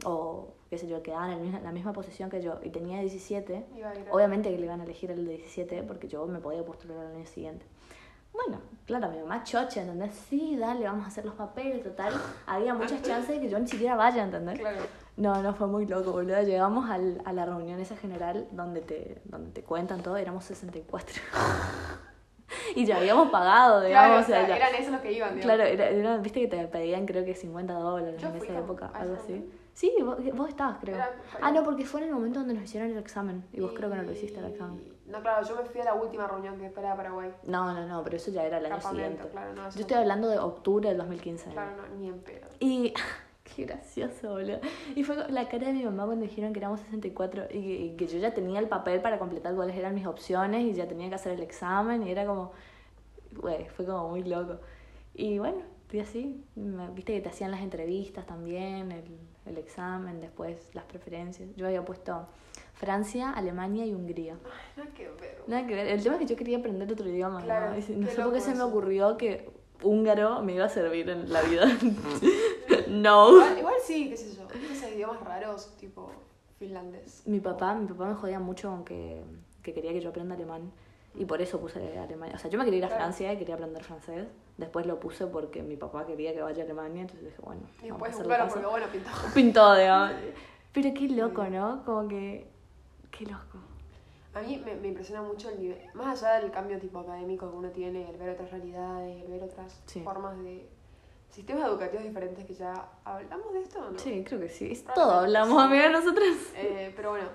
[0.05, 3.89] o qué sé yo, quedaban en la misma- posición que yo y tenía 17, Iba
[3.89, 6.39] a ir a- obviamente que le iban a elegir el de 17 porque yo me
[6.39, 7.65] podía postular al año siguiente.
[8.33, 10.13] Bueno, claro, mi mamá chocha, ¿entendés?
[10.29, 12.13] Sí, dale, vamos a hacer los papeles, total.
[12.47, 14.59] Había muchas chances de que yo ni siquiera vaya, ¿entendés?
[14.59, 14.79] Claro.
[15.15, 16.41] No, no, fue muy loco, boludo.
[16.41, 21.15] Llegamos al, a la reunión esa general donde te, donde te cuentan todo, éramos 64.
[22.75, 24.25] y ya habíamos pagado, digamos.
[24.25, 25.55] Claro, o sea, ya- eran esos los que iban, digamos.
[25.55, 28.57] Claro, era, era- viste que te pedían creo que 50 dólares Yo en fui esa
[28.59, 29.47] época, algo así.
[29.73, 30.95] Sí, vos, vos estabas, creo.
[30.95, 33.43] Era- Ah, no, porque fue en el momento donde nos hicieron el examen.
[33.53, 34.92] Y vos creo que no lo hiciste el examen.
[35.13, 37.31] No, claro, yo me fui a la última reunión que era Paraguay.
[37.43, 39.27] No, no, no, pero eso ya era el año siguiente.
[39.29, 41.51] claro, no, eso Yo estoy hablando de octubre del 2015.
[41.51, 42.47] Claro, no, ni en pedo.
[42.59, 42.95] Y
[43.43, 44.59] qué gracioso, boludo.
[44.95, 47.95] Y fue la cara de mi mamá cuando dijeron que éramos 64 y que, y
[47.95, 51.09] que yo ya tenía el papel para completar cuáles eran mis opciones y ya tenía
[51.09, 52.51] que hacer el examen y era como,
[53.35, 54.61] güey, fue como muy loco.
[55.13, 56.43] Y bueno, fui así.
[56.55, 61.49] Viste que te hacían las entrevistas también, el, el examen, después las preferencias.
[61.55, 62.25] Yo había puesto
[62.73, 64.37] Francia, Alemania y Hungría.
[64.43, 65.43] Ay, nada que ver.
[65.47, 65.87] Nada que ver.
[65.87, 67.39] El tema es que yo quería aprender otro idioma.
[67.39, 67.45] ¿no?
[67.45, 69.49] Claro, no sé por qué se me ocurrió que
[69.81, 71.65] húngaro me iba a servir en la vida.
[72.87, 73.31] no.
[73.31, 74.47] Igual, igual sí, qué sé yo.
[74.71, 76.11] Esos idiomas raros, tipo
[76.59, 77.23] finlandés.
[77.25, 79.23] Mi papá, mi papá me jodía mucho con que,
[79.61, 80.71] que quería que yo aprenda alemán.
[81.15, 82.35] Y por eso puse Alemania.
[82.35, 83.03] O sea, yo me quería ir a Claro.
[83.03, 84.25] Francia y quería aprender francés.
[84.57, 87.01] Después lo puse porque mi papá quería que vaya a Alemania.
[87.01, 88.49] Entonces dije, bueno, Y después caso.
[88.51, 89.09] porque bueno, pintó.
[89.35, 90.11] Pintó, digamos.
[90.73, 91.83] Pero qué loco, ¿no?
[91.85, 92.47] Como que...
[93.15, 93.59] Qué loco.
[94.33, 97.55] A mí me, me impresiona mucho el nivel, más allá del cambio tipo académico que
[97.55, 100.01] uno tiene, el ver otras realidades, el ver otras Sí.
[100.01, 100.67] formas de
[101.29, 102.73] sistemas educativos diferentes que ya
[103.03, 103.99] hablamos de esto no.
[103.99, 104.71] Sí, creo que sí.
[104.71, 105.67] Es todo hablamos, sí.
[105.67, 106.35] amiga, nosotras.
[106.55, 107.29] Eh, pero bueno,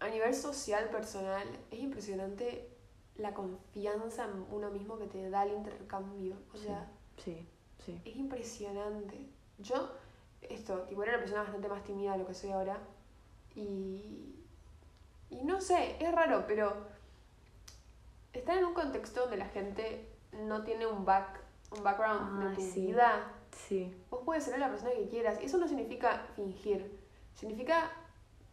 [0.00, 2.68] a nivel social, personal, es impresionante
[3.16, 6.34] la confianza en uno mismo que te da el intercambio.
[6.52, 6.64] O Sí.
[6.64, 7.46] sea, Sí,
[7.78, 8.00] sí.
[8.04, 9.28] es impresionante.
[9.58, 9.88] Yo,
[10.40, 12.76] esto, tipo, era una persona bastante más tímida de lo que soy ahora.
[13.54, 14.41] Y.
[15.32, 16.90] Y no sé, es raro, pero.
[18.32, 21.40] Estar en un contexto donde la gente no tiene un back,
[21.76, 22.86] un background Ay, de tu sí.
[22.86, 23.32] vida.
[23.68, 23.94] Sí.
[24.10, 25.38] Vos puedes ser la persona que quieras.
[25.42, 26.98] Y eso no significa fingir.
[27.34, 27.90] Significa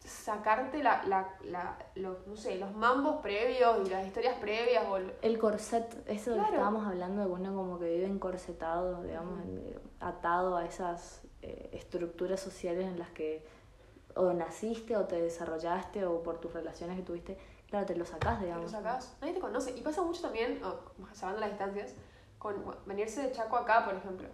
[0.04, 4.96] sacarte la, la, la, los, no sé, los mambos previos y las historias previas o
[4.98, 6.48] el- corset, eso Claro.
[6.48, 11.22] que estábamos hablando de que uno como que vive encorsetado, digamos, en- atado a esas
[11.42, 13.46] eh, estructuras sociales en las que
[14.20, 18.38] o naciste o te desarrollaste o por tus relaciones que tuviste, claro, te lo sacás,
[18.38, 18.64] te digamos.
[18.64, 19.16] lo sacás.
[19.20, 19.76] Nadie te conoce.
[19.76, 20.76] Y pasa mucho también, oh,
[21.12, 21.94] salvando las distancias,
[22.38, 24.28] con bueno, venirse de Chaco acá, por ejemplo.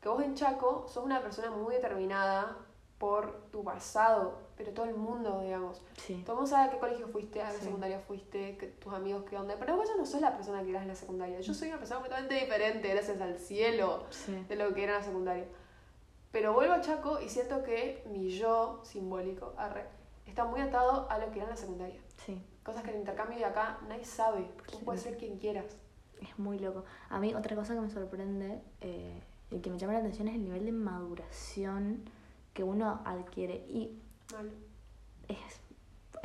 [0.00, 2.56] Que vos en Chaco sos una persona muy determinada
[2.98, 5.80] por tu pasado, pero todo el mundo, digamos.
[5.96, 7.64] Sí, Todo el mundo sabe a qué colegio fuiste, a qué Sí.
[7.66, 9.54] secundaria fuiste, que, tus amigos qué onda.
[9.58, 11.38] Pero vos ya no sos la persona que eras en la secundaria.
[11.40, 14.44] Yo soy una persona completamente diferente, gracias al cielo, sí.
[14.48, 15.44] de lo que era en la secundaria.
[16.32, 19.84] Pero vuelvo a Chaco y siento que mi yo simbólico, arre,
[20.26, 22.00] está muy atado a lo que era en la secundaria.
[22.24, 22.42] sí.
[22.62, 24.46] Cosas que en el intercambio de acá nadie sabe.
[24.70, 24.84] Tú Sí.
[24.84, 25.64] puedes ser quien quieras.
[26.20, 26.84] Es muy loco.
[27.08, 30.34] A mí otra cosa que me sorprende eh, y que me llama la atención es
[30.34, 32.02] el nivel de maduración
[32.52, 33.64] que uno adquiere.
[33.70, 33.98] Y
[35.28, 35.60] es,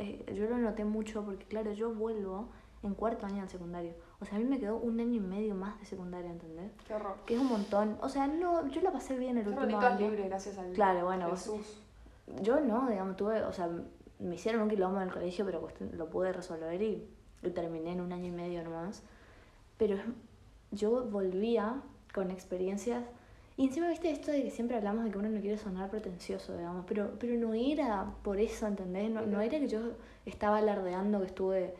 [0.00, 2.50] eh, yo lo noté mucho porque, claro, yo vuelvo
[2.82, 3.94] en cuarto año del secundario.
[4.24, 6.72] O sea, a mí me quedó un año y medio más de secundaria, ¿entendés?
[6.88, 7.16] Qué horror.
[7.26, 7.96] Que es un montón.
[8.00, 9.98] O sea, no, yo la pasé bien el Qué último año.
[9.98, 11.80] libres gracias al Claro, bueno, Jesús.
[12.40, 13.68] Yo no, digamos, tuve, o sea,
[14.18, 17.06] me hicieron un quilombo en el colegio, pero cuestión- lo pude resolver y,
[17.42, 19.02] y terminé en un año y medio nomás.
[19.76, 19.98] Pero
[20.70, 21.82] yo volvía
[22.14, 23.04] con experiencias.
[23.56, 26.56] Y encima, viste esto de que siempre hablamos de que uno no quiere sonar pretencioso,
[26.56, 29.10] digamos, pero, pero no era por eso, ¿entendés?
[29.10, 29.80] No, no era que yo
[30.26, 31.74] estaba alardeando que estuve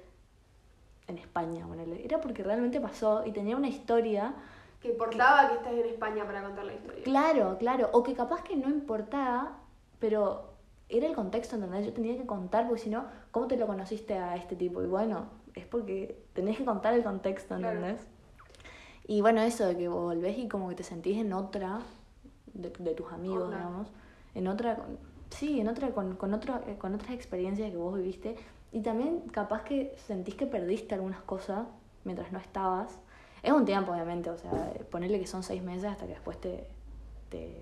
[1.09, 2.05] en España, ponele.
[2.05, 4.35] Era porque realmente pasó y tenía una historia
[4.81, 7.05] Que importaba que estés en España para contar la historia.
[7.05, 7.91] Claro, claro.
[7.93, 9.59] O que capaz que no importaba,
[9.99, 10.51] pero
[10.89, 11.87] era el contexto, ¿entendés?
[11.87, 14.83] Yo tenía que contar, porque si no, ¿cómo te lo conociste a este tipo?
[14.83, 17.79] Y bueno, es porque tenés que contar el contexto, Claro.
[17.79, 18.07] ¿entendés?
[19.07, 21.81] Y bueno, eso de que volvés y como que te sentís en otra
[22.55, 23.89] de, de tus amigos, digamos.
[24.35, 24.99] En otra, con-
[25.31, 28.37] sí, en otra, con, con, otro, eh, con otras experiencias que vos viviste.
[28.75, 31.67] Y también capaz que sentís que perdiste algunas cosas
[32.03, 32.99] mientras no estabas.
[33.41, 36.67] Es un tiempo, obviamente, o sea, ponerle que son seis meses hasta que después te,
[37.31, 37.57] te,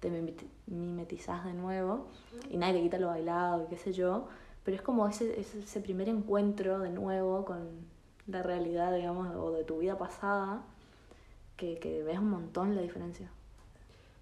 [0.00, 2.08] te mimeti- mimetizás de nuevo
[2.50, 4.28] y nadie te quita lo bailado y qué sé yo,
[4.62, 7.86] pero es como ese, ese, primer encuentro de nuevo con
[8.26, 10.62] la realidad, digamos, o de tu vida pasada,
[11.56, 13.30] que, que ves un montón la diferencia.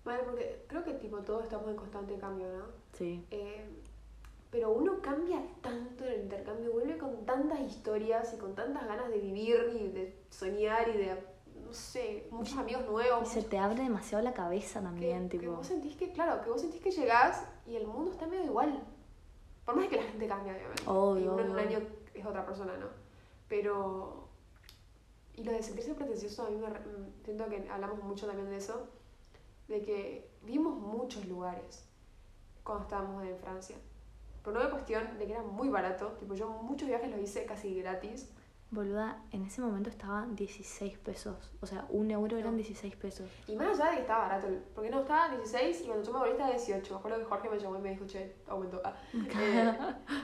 [0.05, 2.65] Vale, porque creo que tipo todos estamos en constante cambio, ¿no?
[2.93, 3.65] Sí, Eh,
[4.51, 9.11] pero uno cambia tanto en el intercambio, vuelve con tantas historias y con tantas ganas
[9.11, 11.23] de vivir y de soñar y de,
[11.65, 13.29] no sé, muchos amigos nuevos.
[13.29, 15.57] Y se te abre demasiado la cabeza que, también, que tipo.
[15.57, 18.83] vos sentís que, claro, que vos sentís que llegás y el mundo está medio igual.
[19.67, 20.83] Por más que la gente cambie, obviamente.
[20.87, 21.79] Obvio, y uno en un año
[22.15, 22.87] es otra persona, ¿no?
[23.49, 24.29] Pero...
[25.35, 26.69] Y lo de sentirse pretencioso, a mí me...
[26.69, 28.89] mm, Siento que hablamos mucho también de eso,
[29.69, 31.85] de que vimos muchos lugares
[32.65, 33.77] cuando estábamos en Francia.
[34.49, 37.75] Por una cuestión de que era muy barato, tipo yo muchos viajes los hice casi
[37.83, 38.31] gratis.
[38.71, 41.53] Boluda, en ese momento estaban 16 pesos.
[41.61, 42.57] O sea, un euro eran No.
[42.57, 43.31] 16 pesos.
[43.47, 46.19] Y más allá de que estaba barato, porque no, estaba 16 y cuando yo me
[46.21, 46.93] volví estaba 18.
[46.95, 48.81] Me acuerdo que Jorge me llamó y me dijo, che, aumentó.
[48.85, 49.79] Ah, eh,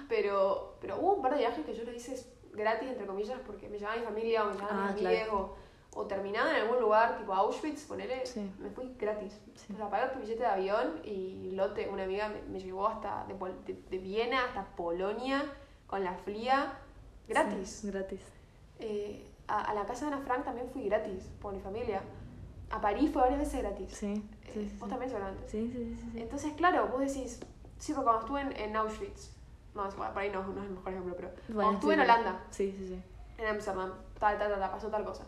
[0.08, 3.68] pero, pero hubo un par de viajes que yo los hice gratis, entre comillas, porque
[3.68, 5.16] me llevaba mi familia o me llevaban Ah, mis claro.
[5.18, 5.50] amigos
[5.94, 8.50] o, terminaba en algún lugar, tipo Auschwitz, ponele, Sí.
[8.58, 9.38] me fui gratis.
[9.54, 9.72] Sí.
[9.72, 13.24] O sea, pagué el billete de avión y Lote, una amiga, me, me llevó hasta
[13.26, 13.34] de,
[13.72, 15.44] de, de Viena hasta Polonia
[15.86, 16.72] con la fría,
[17.28, 17.68] gratis.
[17.82, 18.20] Sí, gratis.
[18.80, 22.02] Eh, a, a la casa de Ana Frank también fui gratis, por mi familia.
[22.70, 23.90] A París fue varias veces gratis.
[23.92, 25.48] Sí, Eh, vos también seguramente.
[25.48, 26.20] Sí, sí, sí.
[26.20, 27.40] Entonces, claro, vos decís,
[27.78, 29.30] sí, porque cuando estuve en, en Auschwitz,
[29.74, 32.00] no, por ahí no, no es el mejor ejemplo, pero Bueno, cuando estuve en.
[32.00, 33.02] Holanda, Sí, sí, sí.
[33.38, 35.24] en Amsterdam, tal, tal, tal, tal, pasó tal cosa.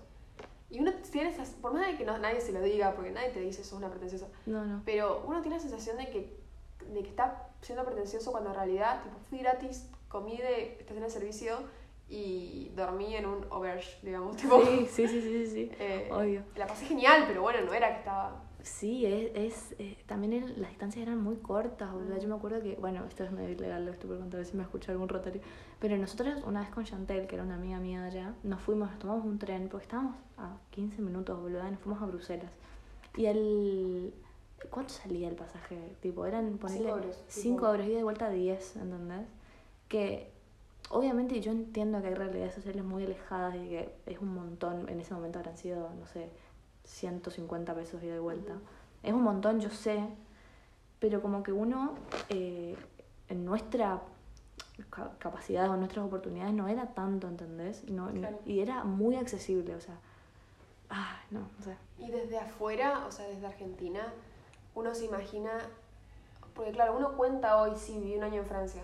[0.71, 3.29] Y uno tiene esas, por más de que no, nadie se lo diga, porque nadie
[3.31, 4.83] te dice sos una pretenciosa, No, no.
[4.85, 6.37] pero uno tiene la sensación de que,
[6.93, 11.11] de que está siendo pretencioso cuando en realidad, tipo, fui gratis, comí de estación de
[11.11, 11.59] servicio
[12.09, 15.71] y dormí en un auberge, digamos, tipo, Sí, sí, sí, sí, sí.
[15.79, 16.43] eh, Obvio.
[16.57, 18.43] la pasé genial, pero bueno, no era que estaba...
[18.67, 22.17] Sí, es, es eh, también las distancias eran muy cortas, boludo.
[22.17, 22.19] Mm.
[22.19, 24.47] Yo me acuerdo que, bueno, esto es medio ilegal, lo estoy por contar, a ver
[24.47, 25.41] si me escucha algún rotario.
[25.79, 28.99] Pero nosotros, una vez con Chantel, que era una amiga mía allá, nos fuimos, nos
[28.99, 32.51] tomamos un tren, porque estábamos a 15 minutos, boludo, y nos fuimos a Bruselas.
[33.17, 34.13] Y el.
[34.69, 35.79] ¿Cuánto salía el pasaje?
[36.01, 37.69] Tipo, eran ponerle Cinco euros, 5 tipo.
[37.69, 39.29] euros y de vuelta 10, ¿entendés?
[39.87, 40.33] Que
[40.91, 44.99] obviamente yo entiendo que hay realidades sociales muy alejadas y que es un montón, en
[44.99, 46.31] ese momento habrán sido, no sé,
[46.87, 48.55] 150 pesos ida y vuelta.
[49.03, 50.03] Es un montón, yo sé,
[50.99, 51.95] pero como que uno,
[52.29, 52.77] eh,
[53.29, 54.01] en nuestra
[54.91, 57.85] ca- capacidad o en nuestras oportunidades no era tanto, ¿entendés?
[57.91, 58.39] No, no- Claro.
[58.47, 59.95] y era muy accesible, o sea,
[60.91, 61.77] ah, no, no sé.
[61.99, 64.13] Y desde afuera, o sea, desde Argentina,
[64.75, 65.51] uno se imagina,
[66.55, 68.83] porque claro, uno cuenta hoy, sí, viví un año en Francia,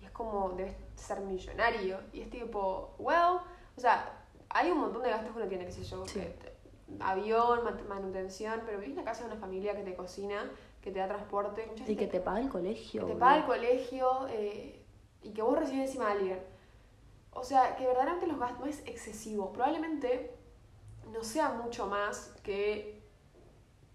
[0.00, 3.38] y es como, debes ser millonario, y es tipo, well,
[3.76, 4.12] o sea,
[4.50, 6.20] hay un montón de gastos que uno tiene, qué sé yo, Sí.
[6.20, 6.51] que te-
[7.00, 10.90] avión, man- manutención, pero vivís en la casa de una familia que te cocina, que
[10.90, 13.06] te da transporte, mucha Y gente que te paga el colegio.
[13.06, 14.82] que te paga el colegio eh,
[15.22, 16.40] y que vos recibes encima de alguien.
[17.32, 19.52] O sea, que verdaderamente los gastos no es excesivo.
[19.52, 20.34] Probablemente
[21.12, 23.00] no sea mucho más que.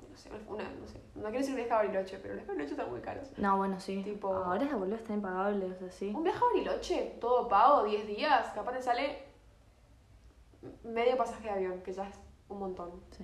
[0.10, 1.00] No sé, una, no sé.
[1.14, 3.30] No quiero decir un viaje a Bariloche, pero los viajes a Bariloche están muy caros.
[3.38, 4.02] No, bueno, sí.
[4.04, 6.12] Tipo- Ahora es boludo, está impagable, o sea, sí.
[6.16, 9.24] Un viaje a Bariloche, todo pago, 10 días, capaz te sale
[10.84, 12.16] medio pasaje de avión, que ya es
[12.50, 13.24] un montón Sí.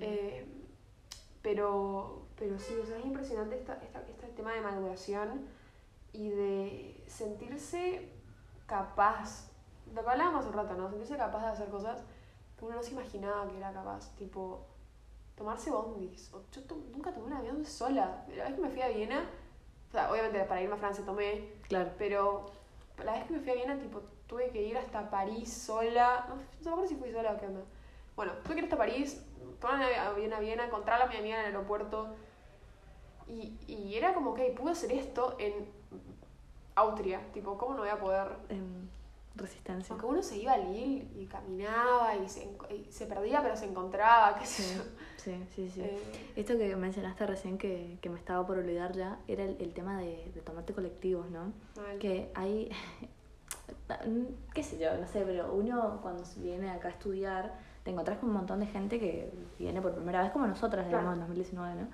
[0.00, 0.46] Eh,
[1.42, 5.46] pero, pero sí, o sea, es impresionante esta, esta, este tema de maduración
[6.12, 8.08] y de sentirse
[8.66, 9.50] capaz,
[9.94, 10.88] lo que hablábamos hace un rato, ¿no?
[10.88, 12.02] Sentirse capaz de hacer cosas
[12.58, 14.64] que uno no se imaginaba que era capaz, tipo
[15.36, 16.32] tomarse bondis.
[16.32, 18.24] O yo to- nunca tomé un avión sola.
[18.36, 19.28] La vez que me fui a Viena,
[19.88, 21.90] o sea, obviamente para irme a Francia tomé, Claro.
[21.98, 22.46] pero
[23.04, 26.26] la vez que me fui a Viena, tipo, tuve que ir hasta París sola.
[26.28, 27.60] No, me acuerdo si fui sola o qué onda.
[28.16, 29.22] Bueno, tuve que ir hasta París,
[29.60, 32.14] tomar un avión a Viena, encontrar a mi amiga en el aeropuerto.
[33.28, 35.66] Y, y era como que pude hacer esto en
[36.74, 37.20] Austria.
[37.32, 38.28] Tipo, ¿cómo no voy a poder?
[38.48, 38.88] Em,
[39.36, 39.92] resistencia.
[39.92, 43.66] Aunque uno se iba a Lille y caminaba y se, y se perdía, pero se
[43.66, 44.82] encontraba, qué sé Sí, yo.
[45.16, 45.80] sí, sí, sí.
[45.80, 49.72] Eh, Esto que mencionaste recién que, que me estaba por olvidar ya, era el, el
[49.74, 51.52] tema de, de tomarte colectivos, ¿no?
[51.76, 51.98] mal.
[51.98, 52.70] Que hay,
[54.52, 58.30] qué sé yo, no sé, pero uno cuando viene acá a estudiar, te encontrás con
[58.30, 61.20] un montón de gente que viene por primera vez como nosotras, digamos, Claro.
[61.22, 61.88] en 2019, ¿no?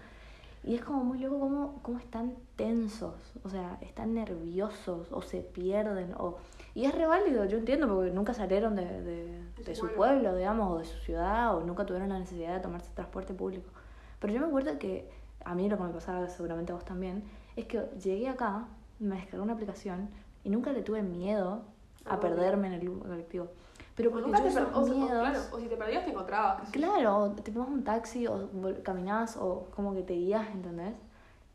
[0.62, 5.40] Y es como muy loco cómo, cómo están tensos, o sea, están nerviosos o se
[5.40, 6.14] pierden.
[6.18, 6.36] O...
[6.74, 10.70] Y es re válido, yo entiendo, porque nunca salieron de, de, De su pueblo, digamos,
[10.70, 13.70] o de su ciudad, o nunca tuvieron la necesidad de tomarse transporte público.
[14.18, 15.08] Pero yo me acuerdo que
[15.44, 17.24] a mí lo que me pasaba, seguramente a vos también,
[17.56, 18.66] es que llegué acá,
[18.98, 20.10] me descargué una aplicación
[20.44, 21.62] y nunca le tuve miedo
[22.06, 23.48] a Ah, perderme en el colectivo.
[23.94, 25.20] Pero o porque nunca yo te esos o, o- miedos...
[25.28, 26.70] claro, o si te perdías te encontrabas.
[26.70, 28.48] Claro, o te tomas un taxi o
[28.82, 30.94] caminás o como que te guías, ¿entendés?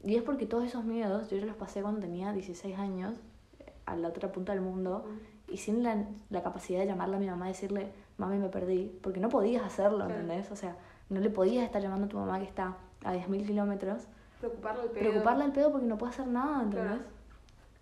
[0.04, 3.16] Y es porque todos esos miedos yo ya los pasé cuando tenía 16 años,
[3.60, 5.06] eh, a la otra punta del mundo,
[5.48, 8.96] y sin la, la capacidad de llamarle a mi mamá y decirle, mami, me perdí,
[9.02, 10.14] porque no podías hacerlo, Claro.
[10.22, 10.52] ¿entendés?
[10.52, 10.76] O sea,
[11.10, 14.04] no le podías estar llamando a tu mamá que está a 10.000 kilómetros,
[14.40, 15.00] Preocuparle el pedo.
[15.10, 16.98] preocuparle al pedo porque no puede hacer nada, ¿entendés?
[16.98, 17.15] Claro.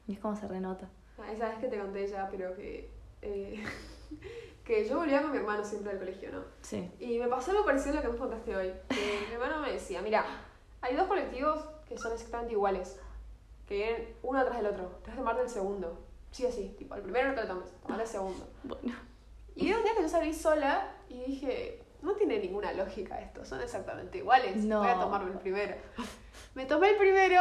[0.07, 0.89] Y es como se renota.
[1.17, 2.89] Ah, esa vez que te conté ya, pero que.
[3.21, 3.63] eh,
[4.63, 6.43] que yo volvía con mi hermano siempre al colegio, ¿no?
[6.61, 6.89] Sí.
[6.99, 8.73] Y me pasó algo parecido a lo que me contaste hoy.
[8.89, 10.25] Que mi hermano me decía, mira,
[10.81, 12.99] hay dos colectivos que son exactamente iguales.
[13.67, 14.85] Que vienen uno atrás del otro.
[15.03, 16.01] Tienes que tomarte el segundo.
[16.31, 16.75] Sí, así.
[16.77, 18.47] Tipo, el primero no te lo tomes, tomate el segundo.
[18.63, 18.95] Bueno.
[19.55, 23.61] Y un día que yo salí sola y dije, no tiene ninguna lógica esto, son
[23.61, 24.57] exactamente iguales.
[24.63, 24.79] No.
[24.79, 25.75] Voy a tomarme el primero.
[26.55, 27.39] Me tomé el primero,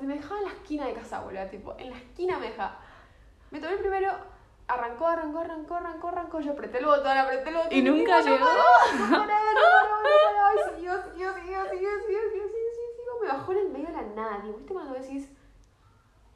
[0.00, 2.78] me dejaba en la esquina de casa, boludo, tipo, en la esquina me dejaba.
[3.50, 4.12] Me tomé el primero,
[4.68, 7.72] arrancó, arrancó, arrancó, arrancó, arrancó, yo apreté el botón, apreté el botón.
[7.72, 8.46] Y nunca no llegó.
[8.46, 9.96] No paraba, no
[10.56, 14.38] no siguió, siguió, siguió, siguió, siguió, siguió, me bajó en el medio de la nada,
[14.38, 15.30] ¿viste cuando decís?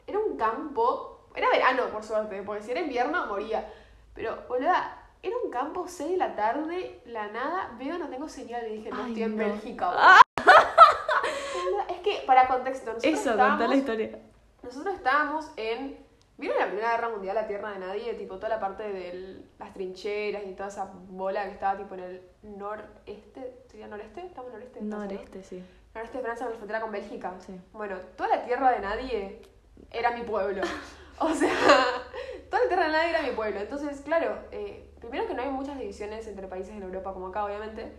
[0.07, 3.73] Era un campo, era verano, por suerte, porque si era invierno moría.
[4.15, 8.67] Pero, boluda, era un campo, 6 de la tarde, la nada, veo, no tengo señal,
[8.69, 9.45] y dije, no Ay, estoy en no.
[9.45, 10.21] Bélgica.
[12.31, 14.21] Para contexto, nosotros Eso, contá la historia.
[14.63, 15.99] nosotros estábamos en...
[16.39, 18.15] ¿Vieron la Primera Guerra Mundial, la Tierra de Nadie?
[18.15, 22.01] Tipo, toda la parte de las trincheras y toda esa bola que estaba, tipo, en
[22.05, 24.25] el noreste, ¿sería noreste?
[24.25, 24.81] ¿Estamos noreste?
[24.81, 24.99] no?
[24.99, 25.61] Noreste, sí.
[25.93, 27.35] Noreste de Francia, en la frontera con Bélgica.
[27.45, 27.61] Sí.
[27.73, 29.43] Bueno, toda la tierra de nadie
[29.91, 30.63] era mi pueblo.
[31.23, 31.51] O sea,
[32.49, 33.59] toda la tierra de nadie era mi pueblo.
[33.59, 37.45] Entonces, claro, eh, primero que no hay muchas divisiones entre países en Europa como acá,
[37.45, 37.93] obviamente.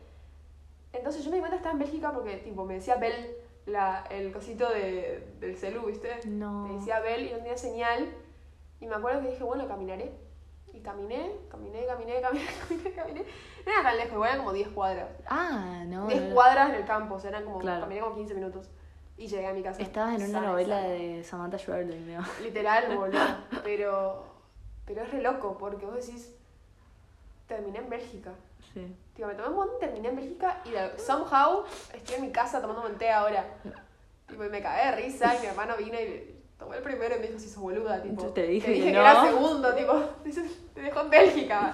[0.93, 4.03] Entonces yo me di cuenta que estaba en Bélgica porque, tipo, me decía Bell la,
[4.09, 6.09] el cosito de, del celu, ¿viste?
[6.27, 6.67] No.
[6.67, 8.07] Me decía Bell y no tenía señal.
[8.79, 10.11] Y me acuerdo que dije, bueno, caminaré.
[10.73, 13.25] Y caminé, caminé, caminé, caminé, caminé, caminé.
[13.65, 15.09] No era tan lejos, igual eran como 10 cuadras.
[15.27, 16.07] Ah, no.
[16.07, 16.33] 10 no.
[16.33, 17.81] cuadras en el campo, o sea, eran como, Claro.
[17.81, 18.69] caminé como 15 minutos.
[19.17, 19.81] Y llegué a mi casa.
[19.81, 22.23] Estabas en una sana novela de Samantha Schweblin, ¿no?
[22.41, 23.19] Literal, boludo.
[23.63, 24.23] Pero,
[24.85, 26.33] pero es re loco, porque vos decís,
[27.47, 28.31] terminé en Bélgica.
[28.73, 28.95] Sí.
[29.15, 32.61] Tío, me tomé un montón, terminé en Bélgica y de- somehow estoy en mi casa
[32.61, 33.45] tomando un té ahora.
[34.27, 37.19] Tipo, y me cagué de risa y mi hermano vino y tomó el primero y
[37.19, 38.21] me dijo, si sos boluda, tipo.
[38.21, 38.99] Yo te dije que que, no.
[39.01, 39.93] era segundo, tipo.
[40.73, 41.73] Te dejó en Bélgica.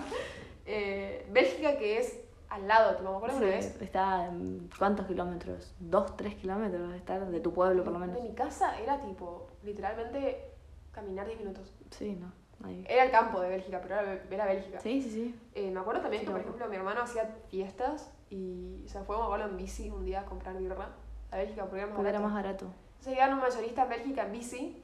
[0.65, 3.75] Eh, Bélgica que es al lado, tipo, me acuerdo una vez.
[3.77, 5.73] Sí, Está en ¿cuántos kilómetros?
[5.79, 8.15] ¿Dos, tres kilómetros de estar de tu pueblo, por lo menos?
[8.15, 10.49] De mi casa era tipo, literalmente,
[10.91, 11.71] caminar 10 minutos.
[11.91, 12.31] Sí, no.
[12.63, 12.83] Ahí.
[12.89, 14.79] Era el campo de Bélgica, pero era, era Bélgica.
[14.79, 15.35] Sí, sí, sí.
[15.53, 19.03] Eh, me acuerdo también Sí, que, por ejemplo, mi hermano hacía fiestas y o sea,
[19.03, 20.89] fuimos a Pablo en bici un día a comprar birra
[21.31, 22.33] a Bélgica porque era más Porque era barato.
[22.33, 22.65] más barato.
[22.99, 24.83] Entonces iban un mayorista en Bélgica en bici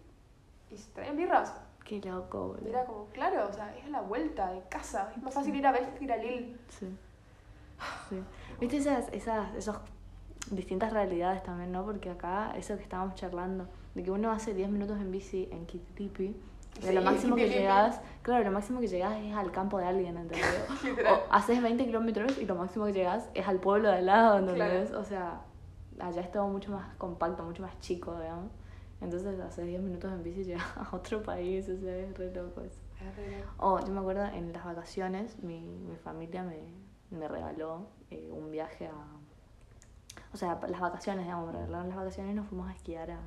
[0.69, 1.53] y se traían birras.
[1.83, 2.69] Qué loco, boludo.
[2.69, 5.11] era como, claro, o sea, es a la vuelta de casa.
[5.15, 6.57] Es más fácil ir a Bélgica que ir a Lille.
[6.69, 6.97] Sí.
[8.09, 8.23] sí.
[8.59, 9.77] ¿Viste esas, esas esos
[10.51, 11.83] distintas realidades también, no?
[11.83, 15.65] Porque acá, eso que estábamos charlando, de que uno hace 10 minutos en bici en
[15.65, 16.35] Kititipi,
[16.81, 20.17] Sí, lo máximo que llegas, claro, lo máximo que llegas es al campo de alguien,
[20.17, 20.65] ¿entendés?
[21.09, 24.39] O haces 20 kilómetros y lo máximo que llegas es al pueblo de al lado,
[24.39, 24.91] ¿entendés?
[24.91, 25.41] O sea,
[25.99, 28.51] allá es todo mucho más compacto, mucho más chico, digamos.
[29.01, 32.61] Entonces, haces 10 minutos en bici llegas a otro país, o sea, es re loco
[32.61, 32.79] eso.
[32.99, 33.51] Es re loco.
[33.57, 36.59] Oh, yo me acuerdo en las vacaciones, mi, mi familia me,
[37.11, 38.93] me regaló eh, un viaje a.
[40.33, 43.19] O sea, las vacaciones, digamos, me regalaron las vacaciones y nos fuimos a esquiar a,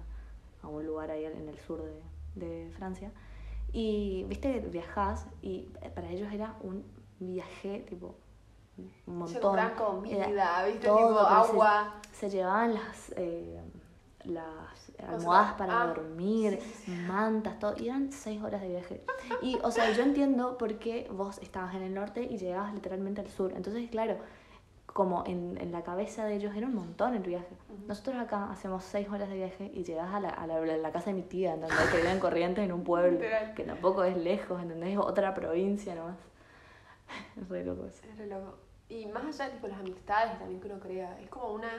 [0.62, 2.02] a un lugar ahí en el sur de,
[2.34, 3.12] de Francia.
[3.80, 6.82] Y viste que viajás y eh, para ellos era un
[7.20, 8.14] viaje, tipo,
[8.78, 9.40] un Se montón.
[9.42, 10.86] compraban comida, ¿viste?
[10.86, 11.94] todo, tipo se- agua.
[12.10, 13.12] Se, llevaban las.
[13.18, 13.60] eh,
[14.24, 17.74] las almohadas para ah, dormir, sí, sí, mantas, todo.
[17.78, 19.04] Y eran seis horas de viaje.
[19.42, 23.20] Y, o sea, yo entiendo por qué vos estabas en el norte y llegabas literalmente
[23.20, 23.52] al sur.
[23.54, 24.16] Entonces, claro,
[24.96, 27.54] como en, en la cabeza de ellos era un montón el viaje.
[27.68, 27.86] Ujú.
[27.86, 31.10] Nosotros acá hacemos seis horas de viaje y llegas a la, a la, la casa
[31.10, 31.78] de mi tía, ¿entendés?
[31.90, 33.20] Que vive en Corrientes, en un pueblo,
[33.54, 34.92] que tampoco es lejos, ¿entendés?
[34.94, 36.16] Es otra provincia nomás.
[37.36, 38.06] Es re loco eso.
[38.10, 38.54] Es re loco.
[38.88, 41.70] Y más allá de tipo, las amistades también que uno crea, es como una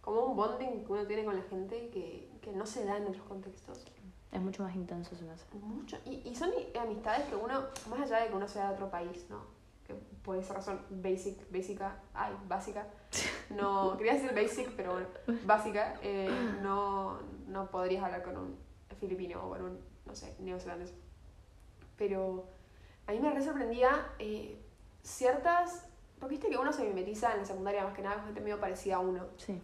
[0.00, 3.08] como un bonding que uno tiene con la gente que, que no se da en
[3.08, 3.84] otros contextos.
[4.30, 5.44] Es mucho más intenso, se me hace.
[5.56, 5.96] Mucho.
[6.04, 9.26] Y, y son amistades que uno, más allá de que uno sea de otro país,
[9.28, 9.38] ¿no?
[9.84, 12.86] Que por esa razón basic, básica, ay, básica,
[13.50, 15.06] no, quería decir basic, pero bueno,
[15.44, 16.30] básica, eh,
[16.62, 18.56] no, no podrías hablar con un
[18.98, 20.94] filipino o con un, no sé, neozelandés.
[21.96, 22.48] Pero
[23.06, 24.58] a mí me re sorprendía eh,
[25.02, 25.86] ciertas,
[26.18, 28.58] porque viste que uno se mimetiza en la secundaria más que nada con gente medio
[28.58, 29.26] parecida a uno.
[29.36, 29.60] Sí.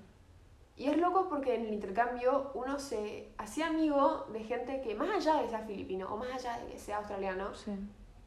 [0.76, 5.11] Y es loco porque en el intercambio uno se hacía amigo de gente que más
[5.11, 7.72] allá de que sea filipino o más allá de que sea australiano, Sí.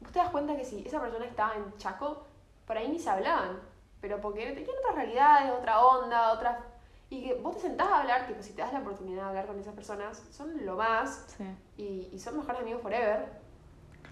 [0.00, 2.24] Vos te das cuenta que si esa persona estaba en Chaco,
[2.66, 3.58] por ahí ni se hablaban,
[4.00, 6.58] pero porque tenían otras realidades, otra onda, otras...
[7.10, 9.46] Y que vos te sentás a hablar, tipo, si te das la oportunidad de hablar
[9.46, 11.44] con esas personas, son lo más Sí.
[11.76, 13.28] y, y son mejores amigos forever.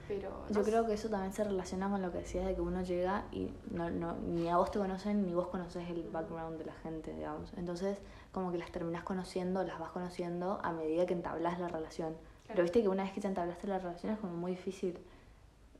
[0.08, 0.30] Pero...
[0.48, 0.70] no Yo sé.
[0.70, 3.52] creo que eso también se relaciona con lo que decías de que uno llega y
[3.70, 7.12] no, no, ni a vos te conocen ni vos conoces el background de la gente,
[7.14, 7.52] digamos.
[7.56, 7.98] Entonces,
[8.32, 12.14] como que las terminás conociendo, las vas conociendo a medida que entablas la relación.
[12.42, 12.62] Pero Claro.
[12.64, 14.98] viste que una vez que ya entablaste la relación es como muy difícil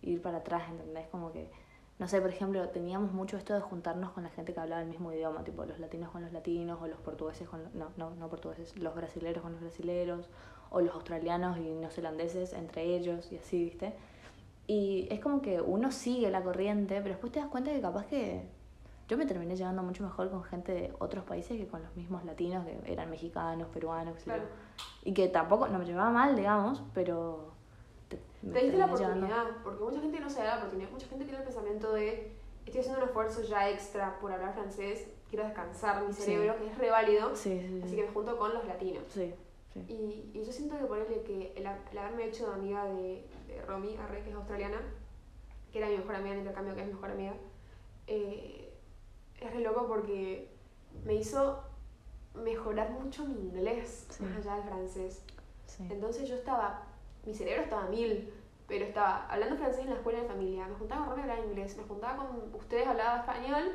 [0.03, 1.07] ir para atrás, ¿entendés?
[1.09, 1.51] Como que,
[1.99, 4.89] no sé, por ejemplo, teníamos mucho esto de juntarnos con la gente que hablaba el
[4.89, 8.11] mismo idioma, tipo los latinos con los latinos, o los portugueses con los, no, no,
[8.11, 10.29] no portugueses, los brasileros con los brasileros,
[10.71, 13.95] o los australianos y neozelandeses entre ellos, y así, ¿viste?
[14.67, 18.07] Y es como que uno sigue la corriente, pero después te das cuenta que capaz
[18.07, 18.49] que
[19.09, 22.25] yo me terminé llevando mucho mejor con gente de otros países que con los mismos
[22.25, 24.23] latinos, que eran mexicanos, peruanos.
[24.25, 24.45] Claro.
[25.05, 27.52] Y que tampoco, no me llevaba mal, digamos, pero...
[28.17, 30.91] te- Te diste la llevando- oportunidad, porque mucha gente no se da la oportunidad.
[30.91, 32.33] Mucha gente tiene el pensamiento de,
[32.67, 36.23] estoy haciendo un esfuerzo ya extra por hablar francés, quiero descansar mi Sí.
[36.23, 37.97] cerebro, que es re válido, Sí, sí, así sí.
[37.97, 39.05] que me junto con los latinos.
[39.09, 39.33] Sí,
[39.73, 39.81] sí.
[39.89, 43.63] Y, y yo siento que ponerle que el, el haberme hecho de amiga de, de
[43.67, 44.81] Romy Arre, que es australiana,
[45.73, 47.35] que era mi mejor amiga en intercambio, que es mi mejor amiga,
[48.07, 48.73] eh,
[49.41, 50.51] es re loco porque
[51.05, 51.63] me hizo
[52.35, 54.23] mejorar mucho mi inglés, Sí.
[54.25, 55.23] más allá del francés.
[55.67, 55.87] sí.
[55.91, 56.87] Entonces yo estaba,
[57.25, 58.33] mi cerebro estaba a mil,
[58.66, 61.47] pero estaba hablando francés en la escuela de familia, me juntaba con Romy a hablar
[61.49, 63.73] inglés, me juntaba con ustedes hablaba español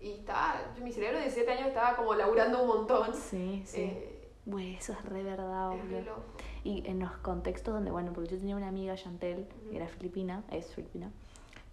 [0.00, 3.14] y estaba, yo- mi cerebro de 7 años estaba como laburando un montón.
[3.14, 3.80] Sí, sí.
[3.82, 4.14] Eh,
[4.46, 6.00] Güey, eso es re verdad, es re boludo.
[6.16, 6.22] loco.
[6.64, 10.42] Y en los contextos donde, bueno, porque yo tenía una amiga, Chantel, que era filipina,
[10.50, 11.12] es filipina,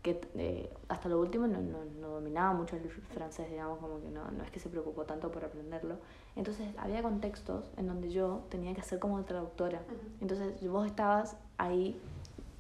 [0.06, 4.12] que eh, hasta lo último no, no, no dominaba mucho el francés, digamos, como que
[4.12, 5.96] no, no es que se preocupó tanto por aprenderlo.
[6.36, 9.80] Entonces había contextos en donde yo tenía que hacer como traductora.
[9.80, 9.96] Ujú.
[10.22, 12.00] Entonces vos estabas ahí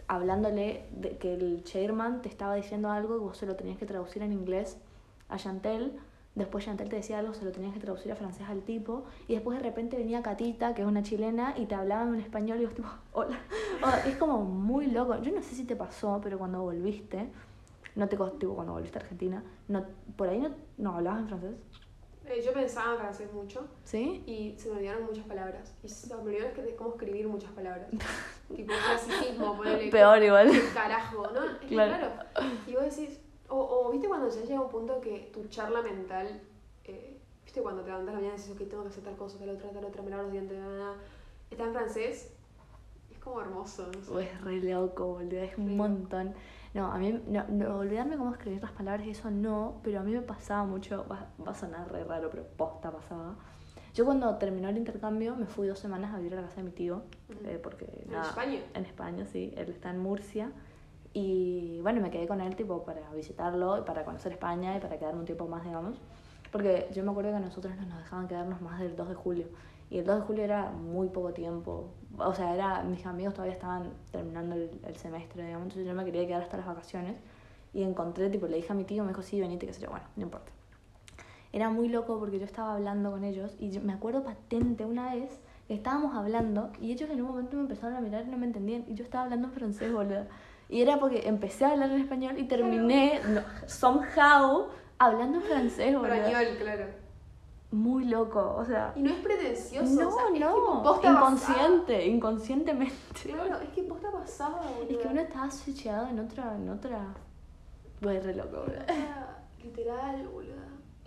[0.08, 3.86] hablándole de que el chairman te estaba diciendo algo y vos se lo tenías que
[3.86, 4.80] traducir en inglés
[5.30, 5.94] a Chantel.
[6.36, 9.06] Después Chantel te decía algo, se lo tenías que traducir a francés al tipo.
[9.28, 12.60] Y después de repente venía Catita, que es una chilena, y te hablaba en español
[12.62, 13.40] y vos tipo, hola.
[14.06, 15.18] Es como muy loco.
[15.22, 17.30] Yo no sé si te pasó, pero cuando volviste,
[17.96, 19.86] no te costó, cuando volviste a Argentina, no,
[20.18, 21.56] por ahí no, no hablabas en francés.
[22.26, 24.24] Eh, yo pensaba en francés mucho ¿Sí?
[24.26, 25.76] y se me olvidaron muchas palabras.
[25.84, 27.88] Y se me olvidaron que- cómo escribir muchas palabras.
[28.56, 29.90] tipo clasicismo, ponerle.
[29.92, 30.52] Peor igual.
[30.74, 31.46] Carajo, ¿no?
[31.46, 31.96] Es Claro.
[31.98, 32.50] claro.
[32.68, 36.42] Y vos decís, o, o viste cuando ya llega un punto que tu charla mental,
[36.84, 39.38] eh, viste cuando te levantas la mañana y dices, ok, tengo que hacer tal cosa,
[39.40, 40.94] tal otra, tal otra, me lavo los dientes, bla",
[41.50, 42.34] está en francés,
[43.12, 44.12] es como hermoso, no sé.
[44.12, 46.34] Uy, es re loco, boludo, es un montón.
[46.74, 50.12] No, a mí, no, no, olvidarme cómo escribir las palabras eso no, pero a mí
[50.12, 53.36] me pasaba mucho, va, va a sonar re raro, pero posta pasaba.
[53.94, 56.64] Yo cuando terminó el intercambio me fui dos semanas a vivir a la casa de
[56.64, 57.48] mi tío, Ujú.
[57.48, 58.60] eh, porque ¿En nada, España?
[58.74, 60.52] en España, sí, él está en Murcia.
[61.18, 65.00] Y bueno, me quedé con él tipo para visitarlo y para conocer España y para
[65.00, 65.96] quedarme un tiempo más, digamos.
[66.52, 69.16] Porque yo me acuerdo que a nosotros no nos dejaban quedarnos más del 2 de
[69.16, 69.48] julio.
[69.90, 71.88] Y el 2 de julio era muy poco tiempo.
[72.18, 75.68] O sea, era, mis amigos todavía estaban terminando el, el semestre, digamos.
[75.68, 77.16] Entonces yo me quería quedar hasta las vacaciones.
[77.74, 79.90] Y encontré, tipo, le dije a mi tío, me dijo, sí, venite, qué sé yo.
[79.90, 80.52] Bueno, no importa.
[81.54, 85.40] Era muy loco porque yo estaba hablando con ellos y me acuerdo patente una vez
[85.70, 88.84] estábamos hablando y ellos en un momento me empezaron a mirar y no me entendían
[88.88, 90.26] y yo estaba hablando en francés, boludo.
[90.70, 96.14] Y era porque empecé a hablar en español y terminé, no, somehow, hablando francés, boludo.
[96.14, 96.86] Español, claro.
[97.72, 98.94] Muy loco, o sea...
[98.96, 102.96] Y no es pretencioso, No, o sea, no, inconsciente, inconscientemente.
[103.24, 104.92] Claro, es que posta pasada, boludo.
[104.92, 107.14] Es que uno estaba switcheado en otra, en otra...
[108.02, 108.82] Fue re loco, boludo.
[108.88, 109.36] Era
[109.66, 110.56] Literal, boludo.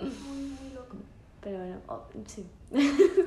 [0.00, 0.96] Muy, muy loco.
[1.40, 2.46] Pero bueno, oh, sí.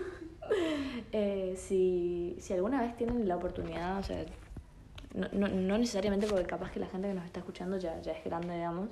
[1.14, 4.26] Eh, si, si alguna vez tienen la oportunidad, o sea,
[5.14, 8.12] no, no, no necesariamente porque capaz que la gente que nos está escuchando ya, ya
[8.14, 8.90] es grande, digamos,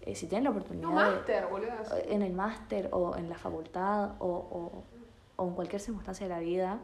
[0.00, 1.70] eh, si tienen la oportunidad No, máster, boludo.
[2.06, 4.84] en el máster o en la facultad o, o,
[5.36, 6.80] o en cualquier circunstancia de la vida,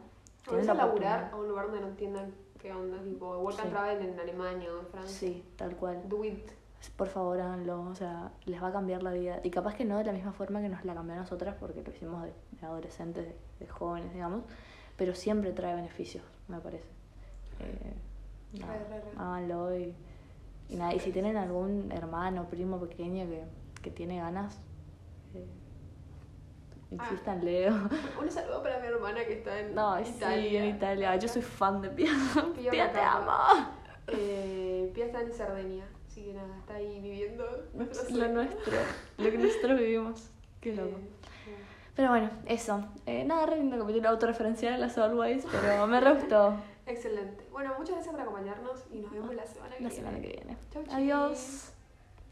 [0.46, 3.72] a la laburar a un lugar donde no entiendan qué onda, tipo, work and Sí.
[3.72, 5.16] travel en Alemania o en Francia.
[5.18, 6.02] Sí, tal cual.
[6.08, 6.50] Do it.
[6.96, 9.40] Por favor, háganlo, o sea, les va a cambiar la vida.
[9.42, 11.82] Y capaz que no de la misma forma que nos la cambió a nosotras, porque
[11.82, 14.42] lo hicimos de, de adolescentes, de, de jóvenes, digamos,
[14.96, 16.84] pero siempre trae beneficios, me parece.
[17.60, 17.94] Eh,
[18.60, 19.10] nada, Re, re, re.
[19.16, 19.94] háganlo y,
[20.68, 20.94] y nada.
[20.94, 23.44] Y si tienen algún hermano, primo pequeño que,
[23.82, 24.60] que tiene ganas,
[25.34, 25.46] eh,
[26.96, 27.02] Ah.
[27.10, 27.70] insístanle.
[27.70, 27.88] o-
[28.22, 30.48] Un saludo para mi hermana que está en No, Italia.
[30.50, 31.16] sí, en Italia.
[31.16, 32.12] Yo soy fan de Pia.
[32.56, 33.32] Pia Pia, te amo.
[34.08, 37.44] Eh, Pia está en Cerdeña, así que nada, está ahí viviendo
[37.74, 38.72] Lo nuestro,
[39.18, 40.30] lo que nosotros vivimos.
[40.60, 40.88] Qué loco.
[40.98, 41.54] eh.
[41.96, 42.84] Pero bueno, eso.
[43.06, 46.54] Eh, nada, re lindo capítulo autorreferencial, las Always, pero me re gustó.
[46.86, 47.44] Excelente.
[47.50, 49.94] Bueno, muchas gracias por acompañarnos y nos vemos la semana que La viene.
[49.94, 50.56] semana que viene.
[50.72, 50.84] Chau.
[50.90, 51.73] Adiós.